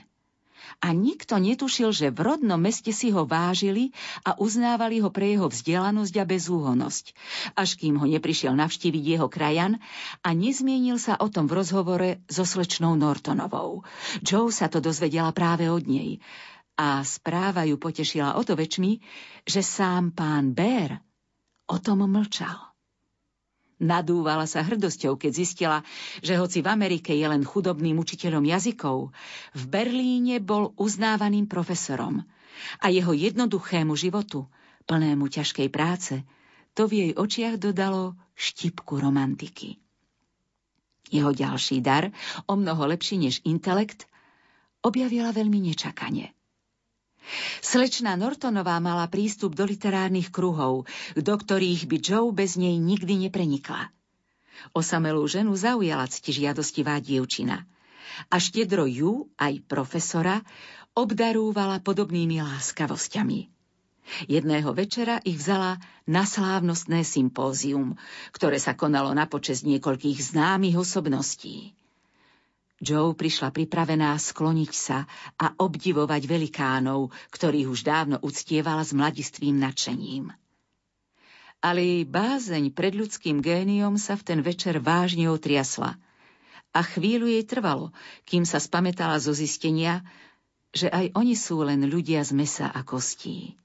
A 0.78 0.94
nikto 0.94 1.40
netušil, 1.40 1.90
že 1.90 2.14
v 2.14 2.22
rodnom 2.22 2.60
meste 2.60 2.94
si 2.94 3.10
ho 3.10 3.26
vážili 3.26 3.90
a 4.22 4.36
uznávali 4.38 5.02
ho 5.02 5.10
pre 5.10 5.34
jeho 5.34 5.50
vzdelanosť 5.50 6.14
a 6.20 6.24
bezúhonosť, 6.28 7.06
až 7.58 7.70
kým 7.80 7.98
ho 7.98 8.06
neprišiel 8.06 8.54
navštíviť 8.54 9.04
jeho 9.16 9.26
krajan 9.26 9.80
a 10.22 10.28
nezmienil 10.36 11.00
sa 11.00 11.18
o 11.18 11.26
tom 11.32 11.50
v 11.50 11.56
rozhovore 11.58 12.10
so 12.30 12.44
slečnou 12.46 12.94
Nortonovou. 12.94 13.82
Joe 14.22 14.54
sa 14.54 14.70
to 14.70 14.78
dozvedela 14.78 15.34
práve 15.34 15.66
od 15.66 15.82
nej 15.88 16.22
a 16.78 17.02
správa 17.02 17.66
ju 17.66 17.74
potešila 17.74 18.38
o 18.38 18.42
to 18.46 18.54
väčšmi, 18.54 19.02
že 19.50 19.66
sám 19.66 20.14
pán 20.14 20.54
Bér 20.54 21.02
o 21.68 21.76
tom 21.76 22.08
mlčal. 22.08 22.68
Nadúvala 23.78 24.50
sa 24.50 24.66
hrdosťou, 24.66 25.14
keď 25.14 25.30
zistila, 25.30 25.78
že 26.18 26.34
hoci 26.34 26.66
v 26.66 26.70
Amerike 26.74 27.14
je 27.14 27.22
len 27.22 27.46
chudobným 27.46 27.94
učiteľom 28.02 28.42
jazykov, 28.42 29.14
v 29.54 29.62
Berlíne 29.70 30.42
bol 30.42 30.74
uznávaným 30.74 31.46
profesorom 31.46 32.26
a 32.82 32.86
jeho 32.90 33.14
jednoduchému 33.14 33.94
životu, 33.94 34.50
plnému 34.90 35.30
ťažkej 35.30 35.68
práce, 35.70 36.18
to 36.74 36.90
v 36.90 36.92
jej 37.06 37.10
očiach 37.14 37.54
dodalo 37.62 38.18
štipku 38.34 38.98
romantiky. 38.98 39.78
Jeho 41.14 41.30
ďalší 41.30 41.78
dar, 41.78 42.10
o 42.50 42.58
mnoho 42.58 42.82
lepší 42.90 43.22
než 43.22 43.46
intelekt, 43.46 44.10
objavila 44.82 45.30
veľmi 45.30 45.70
nečakane– 45.70 46.34
Slečná 47.60 48.16
Nortonová 48.16 48.80
mala 48.80 49.04
prístup 49.06 49.52
do 49.54 49.68
literárnych 49.68 50.32
kruhov, 50.32 50.88
do 51.14 51.34
ktorých 51.36 51.84
by 51.84 51.96
Joe 52.00 52.30
bez 52.32 52.56
nej 52.56 52.76
nikdy 52.80 53.28
neprenikla. 53.28 53.92
Osamelú 54.74 55.24
ženu 55.30 55.54
zaujala 55.54 56.08
ctižiadostivá 56.10 56.98
dievčina. 56.98 57.68
A 58.32 58.42
štedro 58.42 58.88
ju, 58.90 59.30
aj 59.38 59.62
profesora, 59.70 60.42
obdarúvala 60.98 61.78
podobnými 61.78 62.42
láskavosťami. 62.42 63.58
Jedného 64.26 64.72
večera 64.72 65.20
ich 65.22 65.36
vzala 65.36 65.76
na 66.08 66.24
slávnostné 66.24 67.04
sympózium, 67.04 67.94
ktoré 68.32 68.56
sa 68.56 68.72
konalo 68.72 69.12
na 69.12 69.28
počas 69.28 69.62
niekoľkých 69.62 70.32
známych 70.32 70.80
osobností. 70.80 71.76
Joe 72.78 73.10
prišla 73.10 73.50
pripravená 73.50 74.14
skloniť 74.14 74.70
sa 74.70 75.10
a 75.34 75.50
obdivovať 75.58 76.22
velikánov, 76.30 77.10
ktorých 77.34 77.66
už 77.66 77.80
dávno 77.82 78.16
uctievala 78.22 78.86
s 78.86 78.94
mladistvým 78.94 79.58
nadšením. 79.58 80.30
Ale 81.58 81.82
jej 81.82 82.04
bázeň 82.06 82.70
pred 82.70 82.94
ľudským 82.94 83.42
géniom 83.42 83.98
sa 83.98 84.14
v 84.14 84.22
ten 84.22 84.40
večer 84.46 84.78
vážne 84.78 85.26
otriasla 85.26 85.98
a 86.70 86.80
chvíľu 86.86 87.26
jej 87.26 87.42
trvalo, 87.42 87.90
kým 88.22 88.46
sa 88.46 88.62
spametala 88.62 89.18
zo 89.18 89.34
zistenia, 89.34 90.06
že 90.70 90.86
aj 90.86 91.18
oni 91.18 91.34
sú 91.34 91.66
len 91.66 91.82
ľudia 91.82 92.22
z 92.22 92.30
mesa 92.30 92.70
a 92.70 92.86
kostí. 92.86 93.58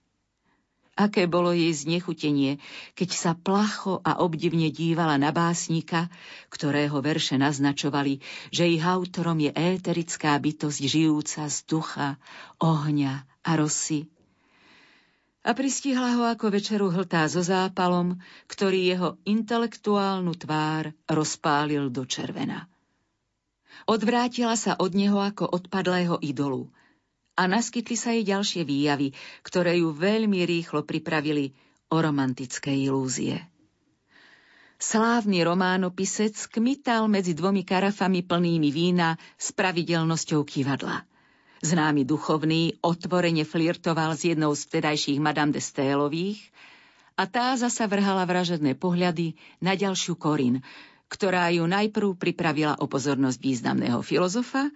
Aké 0.93 1.25
bolo 1.25 1.49
jej 1.49 1.73
znechutenie, 1.73 2.61
keď 2.93 3.09
sa 3.17 3.31
placho 3.33 3.97
a 4.05 4.21
obdivne 4.21 4.69
dívala 4.69 5.17
na 5.17 5.33
básnika, 5.33 6.05
ktorého 6.53 7.01
verše 7.01 7.33
naznačovali, 7.41 8.21
že 8.53 8.69
ich 8.69 8.85
autorom 8.85 9.41
je 9.41 9.49
éterická 9.49 10.37
bytosť 10.37 10.81
žijúca 10.85 11.49
z 11.49 11.57
ducha, 11.65 12.21
ohňa 12.61 13.25
a 13.41 13.51
rosy. 13.57 14.05
A 15.41 15.57
pristihla 15.57 16.13
ho 16.13 16.29
ako 16.29 16.53
večeru 16.53 16.93
hltá 16.93 17.25
so 17.25 17.41
zápalom, 17.41 18.21
ktorý 18.45 18.79
jeho 18.93 19.09
intelektuálnu 19.25 20.37
tvár 20.37 20.93
rozpálil 21.09 21.89
do 21.89 22.05
červena. 22.05 22.69
Odvrátila 23.89 24.53
sa 24.53 24.77
od 24.77 24.93
neho 24.93 25.17
ako 25.17 25.49
odpadlého 25.49 26.21
idolu– 26.21 26.69
a 27.33 27.49
naskytli 27.49 27.97
sa 27.97 28.13
jej 28.13 28.25
ďalšie 28.25 28.61
výjavy, 28.65 29.13
ktoré 29.41 29.81
ju 29.81 29.93
veľmi 29.93 30.45
rýchlo 30.45 30.85
pripravili 30.85 31.53
o 31.89 31.97
romantické 32.01 32.73
ilúzie. 32.73 33.41
Slávny 34.83 35.47
románopisec 35.47 36.35
kmital 36.51 37.07
medzi 37.07 37.31
dvomi 37.31 37.63
karafami 37.63 38.19
plnými 38.19 38.67
vína 38.67 39.15
s 39.39 39.55
pravidelnosťou 39.55 40.43
kývadla. 40.43 41.07
Známy 41.63 42.03
duchovný 42.03 42.75
otvorene 42.83 43.47
flirtoval 43.47 44.19
s 44.19 44.27
jednou 44.27 44.51
z 44.51 44.67
vtedajších 44.67 45.23
Madame 45.23 45.55
de 45.55 45.63
Stélových 45.63 46.51
a 47.15 47.23
tá 47.23 47.55
zasa 47.55 47.87
vrhala 47.87 48.27
vražedné 48.27 48.75
pohľady 48.75 49.39
na 49.63 49.79
ďalšiu 49.79 50.19
Korin, 50.19 50.59
ktorá 51.07 51.47
ju 51.55 51.63
najprv 51.63 52.19
pripravila 52.19 52.75
o 52.83 52.85
pozornosť 52.89 53.39
významného 53.39 54.03
filozofa 54.03 54.67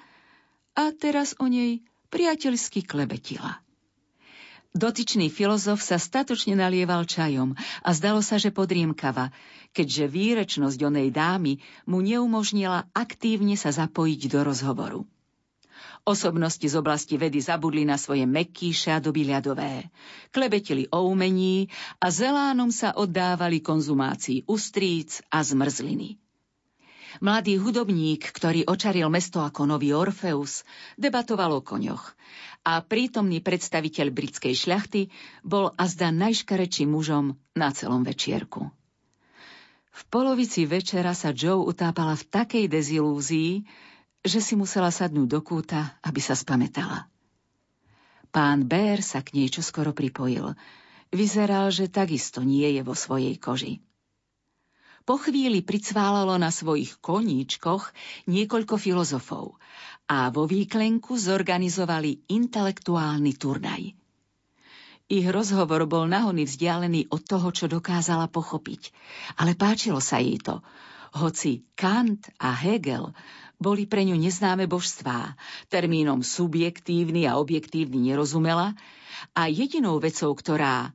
a 0.77 0.93
teraz 0.95 1.35
o 1.43 1.51
nej 1.51 1.83
priateľsky 2.07 2.83
klebetila. 2.83 3.61
Dotyčný 4.77 5.33
filozof 5.33 5.81
sa 5.81 5.97
statočne 5.97 6.53
nalieval 6.53 7.01
čajom 7.07 7.57
a 7.57 7.89
zdalo 7.97 8.21
sa, 8.21 8.37
že 8.37 8.53
podriemkava, 8.53 9.33
keďže 9.73 10.05
výrečnosť 10.05 10.77
onej 10.77 11.09
dámy 11.09 11.57
mu 11.89 12.03
neumožnila 12.05 12.85
aktívne 12.93 13.57
sa 13.57 13.73
zapojiť 13.73 14.21
do 14.29 14.39
rozhovoru. 14.45 15.01
Osobnosti 16.07 16.63
z 16.63 16.75
oblasti 16.77 17.17
vedy 17.17 17.41
zabudli 17.41 17.83
na 17.83 17.99
svoje 17.99 18.23
mekkýše 18.29 18.95
a 18.95 19.01
doby 19.01 19.27
ľadové. 19.27 19.89
Klebetili 20.31 20.87
o 20.93 21.09
umení 21.09 21.67
a 21.99 22.13
zelánom 22.13 22.71
sa 22.71 22.95
oddávali 22.95 23.59
konzumácii 23.59 24.47
ustríc 24.47 25.19
a 25.33 25.43
zmrzliny. 25.43 26.21
Mladý 27.23 27.57
hudobník, 27.57 28.29
ktorý 28.31 28.67
očaril 28.67 29.07
mesto 29.07 29.41
ako 29.41 29.65
nový 29.65 29.95
Orfeus, 29.95 30.67
debatoval 30.99 31.57
o 31.57 31.61
koňoch 31.63 32.13
a 32.67 32.83
prítomný 32.83 33.39
predstaviteľ 33.39 34.11
britskej 34.11 34.51
šľachty 34.51 35.07
bol 35.39 35.71
azda 35.79 36.11
najškarečím 36.11 36.91
mužom 36.91 37.39
na 37.55 37.71
celom 37.71 38.03
večierku. 38.03 38.67
V 39.97 40.01
polovici 40.11 40.67
večera 40.67 41.15
sa 41.17 41.33
Joe 41.33 41.63
utápala 41.63 42.13
v 42.13 42.27
takej 42.27 42.65
dezilúzii, 42.69 43.65
že 44.21 44.39
si 44.43 44.53
musela 44.59 44.91
sadnúť 44.91 45.27
do 45.31 45.39
kúta, 45.41 45.97
aby 46.03 46.19
sa 46.21 46.35
spametala. 46.35 47.07
Pán 48.29 48.67
Bér 48.67 48.99
sa 49.01 49.23
k 49.23 49.33
nej 49.39 49.47
čoskoro 49.47 49.95
pripojil. 49.95 50.53
Vyzeral, 51.09 51.71
že 51.71 51.87
takisto 51.87 52.43
nie 52.43 52.67
je 52.77 52.83
vo 52.83 52.93
svojej 52.93 53.39
koži. 53.39 53.79
Po 55.07 55.15
chvíli 55.15 55.63
pricválalo 55.63 56.35
na 56.35 56.51
svojich 56.51 56.99
koníčkoch 56.99 57.95
niekoľko 58.27 58.75
filozofov 58.75 59.55
a 60.11 60.27
vo 60.35 60.43
výklenku 60.43 61.15
zorganizovali 61.15 62.27
intelektuálny 62.27 63.31
turnaj. 63.39 63.95
Ich 65.07 65.23
rozhovor 65.31 65.87
bol 65.87 66.11
nahony 66.11 66.43
vzdialený 66.43 67.07
od 67.07 67.23
toho, 67.23 67.47
čo 67.55 67.71
dokázala 67.71 68.27
pochopiť, 68.27 68.91
ale 69.39 69.55
páčilo 69.55 70.03
sa 70.03 70.19
jej 70.19 70.43
to, 70.43 70.59
hoci 71.15 71.63
Kant 71.79 72.27
a 72.43 72.51
Hegel 72.51 73.15
boli 73.55 73.87
pre 73.87 74.03
ňu 74.03 74.19
neznáme 74.19 74.67
božstvá, 74.67 75.39
termínom 75.71 76.19
subjektívny 76.19 77.23
a 77.23 77.39
objektívny 77.39 78.11
nerozumela 78.11 78.75
a 79.31 79.47
jedinou 79.47 80.03
vecou, 80.03 80.35
ktorá 80.35 80.91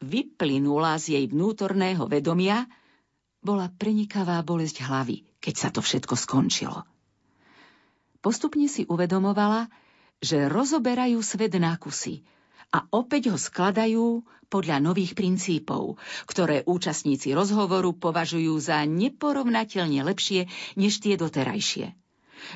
vyplynula 0.00 0.96
z 0.96 1.20
jej 1.20 1.24
vnútorného 1.28 2.08
vedomia, 2.08 2.64
bola 3.42 3.66
prenikavá 3.74 4.38
bolesť 4.46 4.86
hlavy, 4.86 5.26
keď 5.42 5.54
sa 5.58 5.68
to 5.74 5.82
všetko 5.82 6.14
skončilo. 6.14 6.86
Postupne 8.22 8.70
si 8.70 8.86
uvedomovala, 8.86 9.66
že 10.22 10.46
rozoberajú 10.46 11.18
svet 11.18 11.58
na 11.58 11.74
kusy 11.74 12.22
a 12.70 12.86
opäť 12.94 13.34
ho 13.34 13.38
skladajú 13.38 14.22
podľa 14.46 14.78
nových 14.78 15.18
princípov, 15.18 15.98
ktoré 16.30 16.62
účastníci 16.62 17.34
rozhovoru 17.34 17.90
považujú 17.90 18.54
za 18.62 18.86
neporovnateľne 18.86 20.06
lepšie 20.06 20.46
než 20.78 21.02
tie 21.02 21.18
doterajšie. 21.18 21.98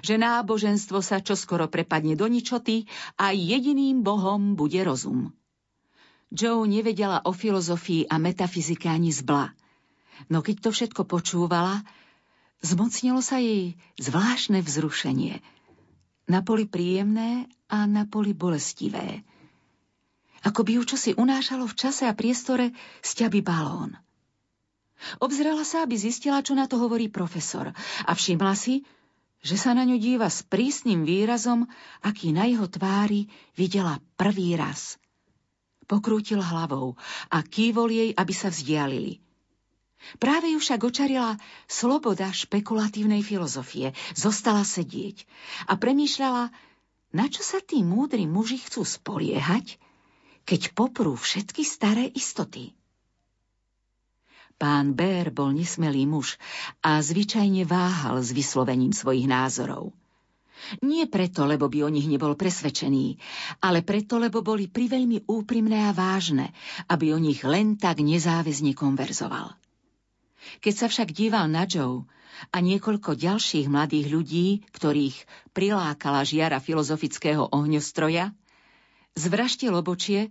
Že 0.07 0.15
náboženstvo 0.23 1.03
sa 1.03 1.19
čoskoro 1.19 1.67
prepadne 1.67 2.15
do 2.15 2.31
ničoty 2.31 2.87
a 3.19 3.35
jediným 3.35 4.07
bohom 4.07 4.55
bude 4.55 4.79
rozum. 4.87 5.35
Joe 6.31 6.63
nevedela 6.67 7.23
o 7.27 7.35
filozofii 7.35 8.07
a 8.07 8.23
metafyzike 8.23 8.87
ani 8.87 9.11
zbla– 9.11 9.51
No 10.33 10.41
keď 10.41 10.69
to 10.69 10.71
všetko 10.73 11.03
počúvala, 11.07 11.85
zmocnilo 12.65 13.21
sa 13.21 13.39
jej 13.39 13.77
zvláštne 14.01 14.65
vzrušenie. 14.65 15.41
Na 16.27 16.43
poli 16.43 16.67
príjemné 16.67 17.47
a 17.71 17.87
na 17.87 18.09
poli 18.09 18.35
bolestivé. 18.35 19.23
Ako 20.43 20.63
by 20.67 20.79
ju 20.79 20.83
čosi 20.87 21.11
unášalo 21.15 21.67
v 21.67 21.79
čase 21.79 22.07
a 22.07 22.15
priestore 22.15 22.75
sťaby 23.03 23.43
balón. 23.43 23.99
Obzrela 25.21 25.63
sa, 25.63 25.85
aby 25.85 25.95
zistila, 25.99 26.41
čo 26.41 26.57
na 26.57 26.65
to 26.65 26.81
hovorí 26.81 27.13
profesor 27.13 27.71
a 28.07 28.13
všimla 28.17 28.55
si, 28.57 28.83
že 29.45 29.61
sa 29.61 29.77
na 29.77 29.85
ňu 29.85 30.01
díva 30.01 30.27
s 30.27 30.43
prísnym 30.43 31.05
výrazom, 31.05 31.69
aký 32.03 32.33
na 32.33 32.49
jeho 32.49 32.67
tvári 32.67 33.29
videla 33.55 34.01
prvý 34.17 34.57
raz. 34.57 34.97
Pokrútil 35.87 36.43
hlavou 36.43 36.99
a 37.31 37.39
kývol 37.47 37.95
jej, 37.95 38.11
aby 38.17 38.33
sa 38.35 38.51
vzdialili. 38.51 39.23
Práve 40.23 40.55
ju 40.55 40.59
však 40.63 40.81
očarila 40.87 41.35
sloboda 41.67 42.31
špekulatívnej 42.31 43.27
filozofie. 43.27 43.93
Zostala 44.15 44.63
sedieť 44.63 45.27
a 45.67 45.75
premýšľala, 45.75 46.55
na 47.17 47.27
čo 47.27 47.43
sa 47.43 47.59
tí 47.65 47.83
múdri 47.83 48.29
muži 48.29 48.61
chcú 48.63 48.87
spoliehať, 48.87 49.81
keď 50.47 50.77
poprú 50.79 51.19
všetky 51.19 51.67
staré 51.67 52.07
istoty. 52.15 52.77
Pán 54.57 54.97
Bér 54.97 55.29
bol 55.35 55.53
nesmelý 55.53 56.09
muž 56.09 56.41
a 56.81 56.97
zvyčajne 57.05 57.69
váhal 57.69 58.25
s 58.25 58.33
vyslovením 58.33 58.97
svojich 58.97 59.29
názorov. 59.29 59.93
Nie 60.81 61.05
preto, 61.13 61.45
lebo 61.45 61.69
by 61.69 61.85
o 61.85 61.93
nich 61.93 62.09
nebol 62.09 62.33
presvedčený, 62.33 63.21
ale 63.61 63.85
preto, 63.85 64.17
lebo 64.17 64.41
boli 64.41 64.73
priveľmi 64.73 65.29
úprimné 65.29 65.85
a 65.85 65.93
vážne, 65.93 66.57
aby 66.89 67.13
o 67.13 67.21
nich 67.21 67.45
len 67.45 67.77
tak 67.77 68.01
nezáväzne 68.01 68.73
konverzoval. 68.73 69.53
Keď 70.61 70.75
sa 70.75 70.87
však 70.87 71.13
díval 71.13 71.47
na 71.51 71.65
Joe 71.69 72.07
a 72.53 72.61
niekoľko 72.61 73.17
ďalších 73.17 73.67
mladých 73.71 74.07
ľudí, 74.13 74.47
ktorých 74.73 75.17
prilákala 75.57 76.23
žiara 76.27 76.61
filozofického 76.61 77.49
ohňostroja, 77.49 78.33
zvraštil 79.17 79.73
obočie 79.73 80.29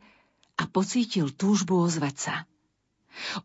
a 0.56 0.64
pocítil 0.70 1.34
túžbu 1.34 1.82
ozvať 1.82 2.16
sa. 2.16 2.36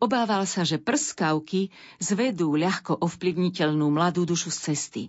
Obával 0.03 0.43
sa, 0.43 0.67
že 0.67 0.83
prskavky 0.83 1.71
zvedú 1.97 2.59
ľahko 2.59 2.99
ovplyvniteľnú 2.99 3.87
mladú 3.87 4.27
dušu 4.27 4.51
z 4.51 4.59
cesty. 4.71 5.03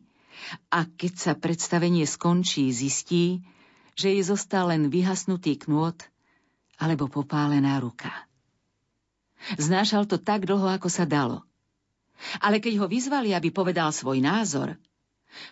A 0.70 0.86
keď 0.86 1.12
sa 1.18 1.32
predstavenie 1.34 2.06
skončí, 2.06 2.70
zistí, 2.70 3.42
že 3.98 4.14
jej 4.14 4.22
zostal 4.22 4.70
len 4.70 4.88
vyhasnutý 4.88 5.58
knôt 5.66 5.98
alebo 6.78 7.10
popálená 7.10 7.78
ruka. 7.82 8.10
Znášal 9.58 10.06
to 10.06 10.22
tak 10.22 10.46
dlho, 10.46 10.70
ako 10.70 10.86
sa 10.86 11.02
dalo– 11.02 11.42
ale 12.40 12.62
keď 12.62 12.82
ho 12.82 12.86
vyzvali, 12.86 13.34
aby 13.34 13.48
povedal 13.50 13.90
svoj 13.90 14.20
názor, 14.22 14.76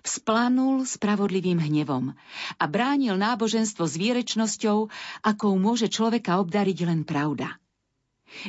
Vzplanul 0.05 0.85
spravodlivým 0.85 1.57
hnevom 1.57 2.13
a 2.61 2.65
bránil 2.69 3.17
náboženstvo 3.17 3.89
s 3.89 3.95
výrečnosťou, 3.97 4.93
akou 5.25 5.57
môže 5.57 5.89
človeka 5.89 6.37
obdariť 6.37 6.79
len 6.85 7.01
pravda. 7.09 7.57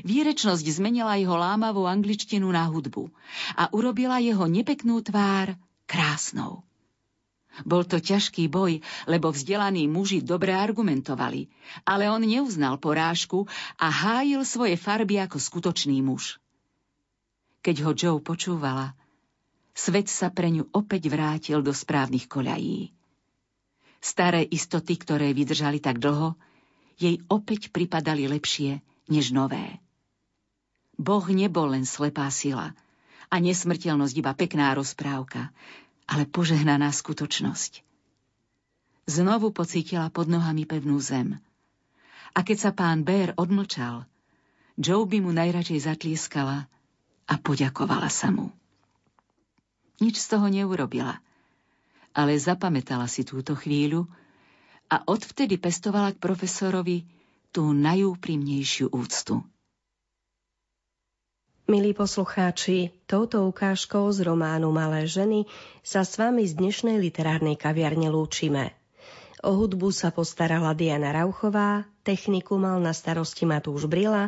Výrečnosť 0.03 0.65
zmenila 0.67 1.15
jeho 1.15 1.39
lámavú 1.39 1.87
angličtinu 1.87 2.51
na 2.51 2.67
hudbu 2.67 3.09
a 3.55 3.71
urobila 3.71 4.19
jeho 4.19 4.43
nepeknú 4.45 4.99
tvár 5.01 5.55
krásnou. 5.87 6.67
Bol 7.63 7.83
to 7.83 7.99
ťažký 7.99 8.47
boj, 8.47 8.79
lebo 9.07 9.31
vzdelaní 9.31 9.87
muži 9.87 10.23
dobre 10.23 10.55
argumentovali, 10.55 11.51
ale 11.83 12.07
on 12.07 12.23
neuznal 12.23 12.79
porážku 12.79 13.47
a 13.75 13.87
hájil 13.91 14.43
svoje 14.47 14.75
farby 14.75 15.19
ako 15.19 15.39
skutočný 15.39 15.99
muž. 16.03 16.40
Keď 17.61 17.75
ho 17.85 17.91
Joe 17.93 18.19
počúvala, 18.21 18.97
svet 19.77 20.09
sa 20.09 20.33
pre 20.33 20.49
ňu 20.49 20.69
opäť 20.73 21.13
vrátil 21.13 21.61
do 21.61 21.69
správnych 21.69 22.25
koľají. 22.25 22.89
Staré 24.01 24.41
istoty, 24.49 24.97
ktoré 24.97 25.29
vydržali 25.29 25.77
tak 25.77 26.01
dlho, 26.01 26.33
jej 26.97 27.21
opäť 27.29 27.69
pripadali 27.69 28.25
lepšie 28.25 28.81
než 29.13 29.29
nové. 29.29 29.77
Boh 30.97 31.25
nebol 31.29 31.73
len 31.73 31.85
slepá 31.85 32.29
sila 32.33 32.73
a 33.29 33.35
nesmrteľnosť 33.37 34.15
iba 34.17 34.33
pekná 34.33 34.73
rozprávka, 34.73 35.53
ale 36.09 36.25
požehnaná 36.25 36.89
skutočnosť. 36.89 37.85
Znovu 39.05 39.49
pocítila 39.53 40.09
pod 40.13 40.29
nohami 40.29 40.65
pevnú 40.65 40.97
zem. 41.01 41.41
A 42.31 42.41
keď 42.41 42.57
sa 42.57 42.71
pán 42.73 43.01
Bér 43.05 43.33
odmlčal, 43.37 44.05
Joe 44.77 45.05
by 45.05 45.17
mu 45.21 45.31
najradšej 45.33 45.89
zatlieskala 45.89 46.69
a 47.31 47.39
poďakovala 47.39 48.11
sa 48.11 48.27
mu. 48.27 48.51
Nič 50.03 50.19
z 50.19 50.35
toho 50.35 50.51
neurobila, 50.51 51.23
ale 52.11 52.35
zapamätala 52.35 53.07
si 53.07 53.23
túto 53.23 53.55
chvíľu 53.55 54.03
a 54.91 55.07
odvtedy 55.07 55.55
pestovala 55.55 56.11
k 56.11 56.19
profesorovi 56.19 57.07
tú 57.55 57.71
najúprimnejšiu 57.71 58.91
úctu. 58.91 59.39
Milí 61.71 61.95
poslucháči, 61.95 62.91
touto 63.07 63.47
ukážkou 63.47 64.11
z 64.11 64.27
románu 64.27 64.75
Malé 64.75 65.07
ženy 65.07 65.47
sa 65.79 66.03
s 66.03 66.19
vami 66.19 66.43
z 66.43 66.59
dnešnej 66.59 66.99
literárnej 66.99 67.55
kaviarne 67.55 68.11
lúčime. 68.11 68.75
O 69.39 69.55
hudbu 69.55 69.95
sa 69.95 70.11
postarala 70.11 70.75
Diana 70.75 71.15
Rauchová, 71.15 71.87
techniku 72.03 72.59
mal 72.59 72.83
na 72.83 72.91
starosti 72.91 73.47
Matúš 73.47 73.87
Brila, 73.87 74.27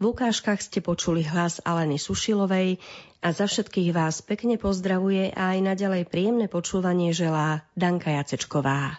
v 0.00 0.16
ukážkach 0.16 0.64
ste 0.64 0.80
počuli 0.80 1.20
hlas 1.20 1.60
Aleny 1.60 2.00
Sušilovej 2.00 2.80
a 3.20 3.28
za 3.36 3.44
všetkých 3.44 3.92
vás 3.92 4.24
pekne 4.24 4.56
pozdravuje 4.56 5.28
a 5.36 5.52
aj 5.52 5.60
naďalej 5.60 6.08
príjemné 6.08 6.48
počúvanie 6.48 7.12
želá 7.12 7.68
Danka 7.76 8.08
Jacečková. 8.08 8.96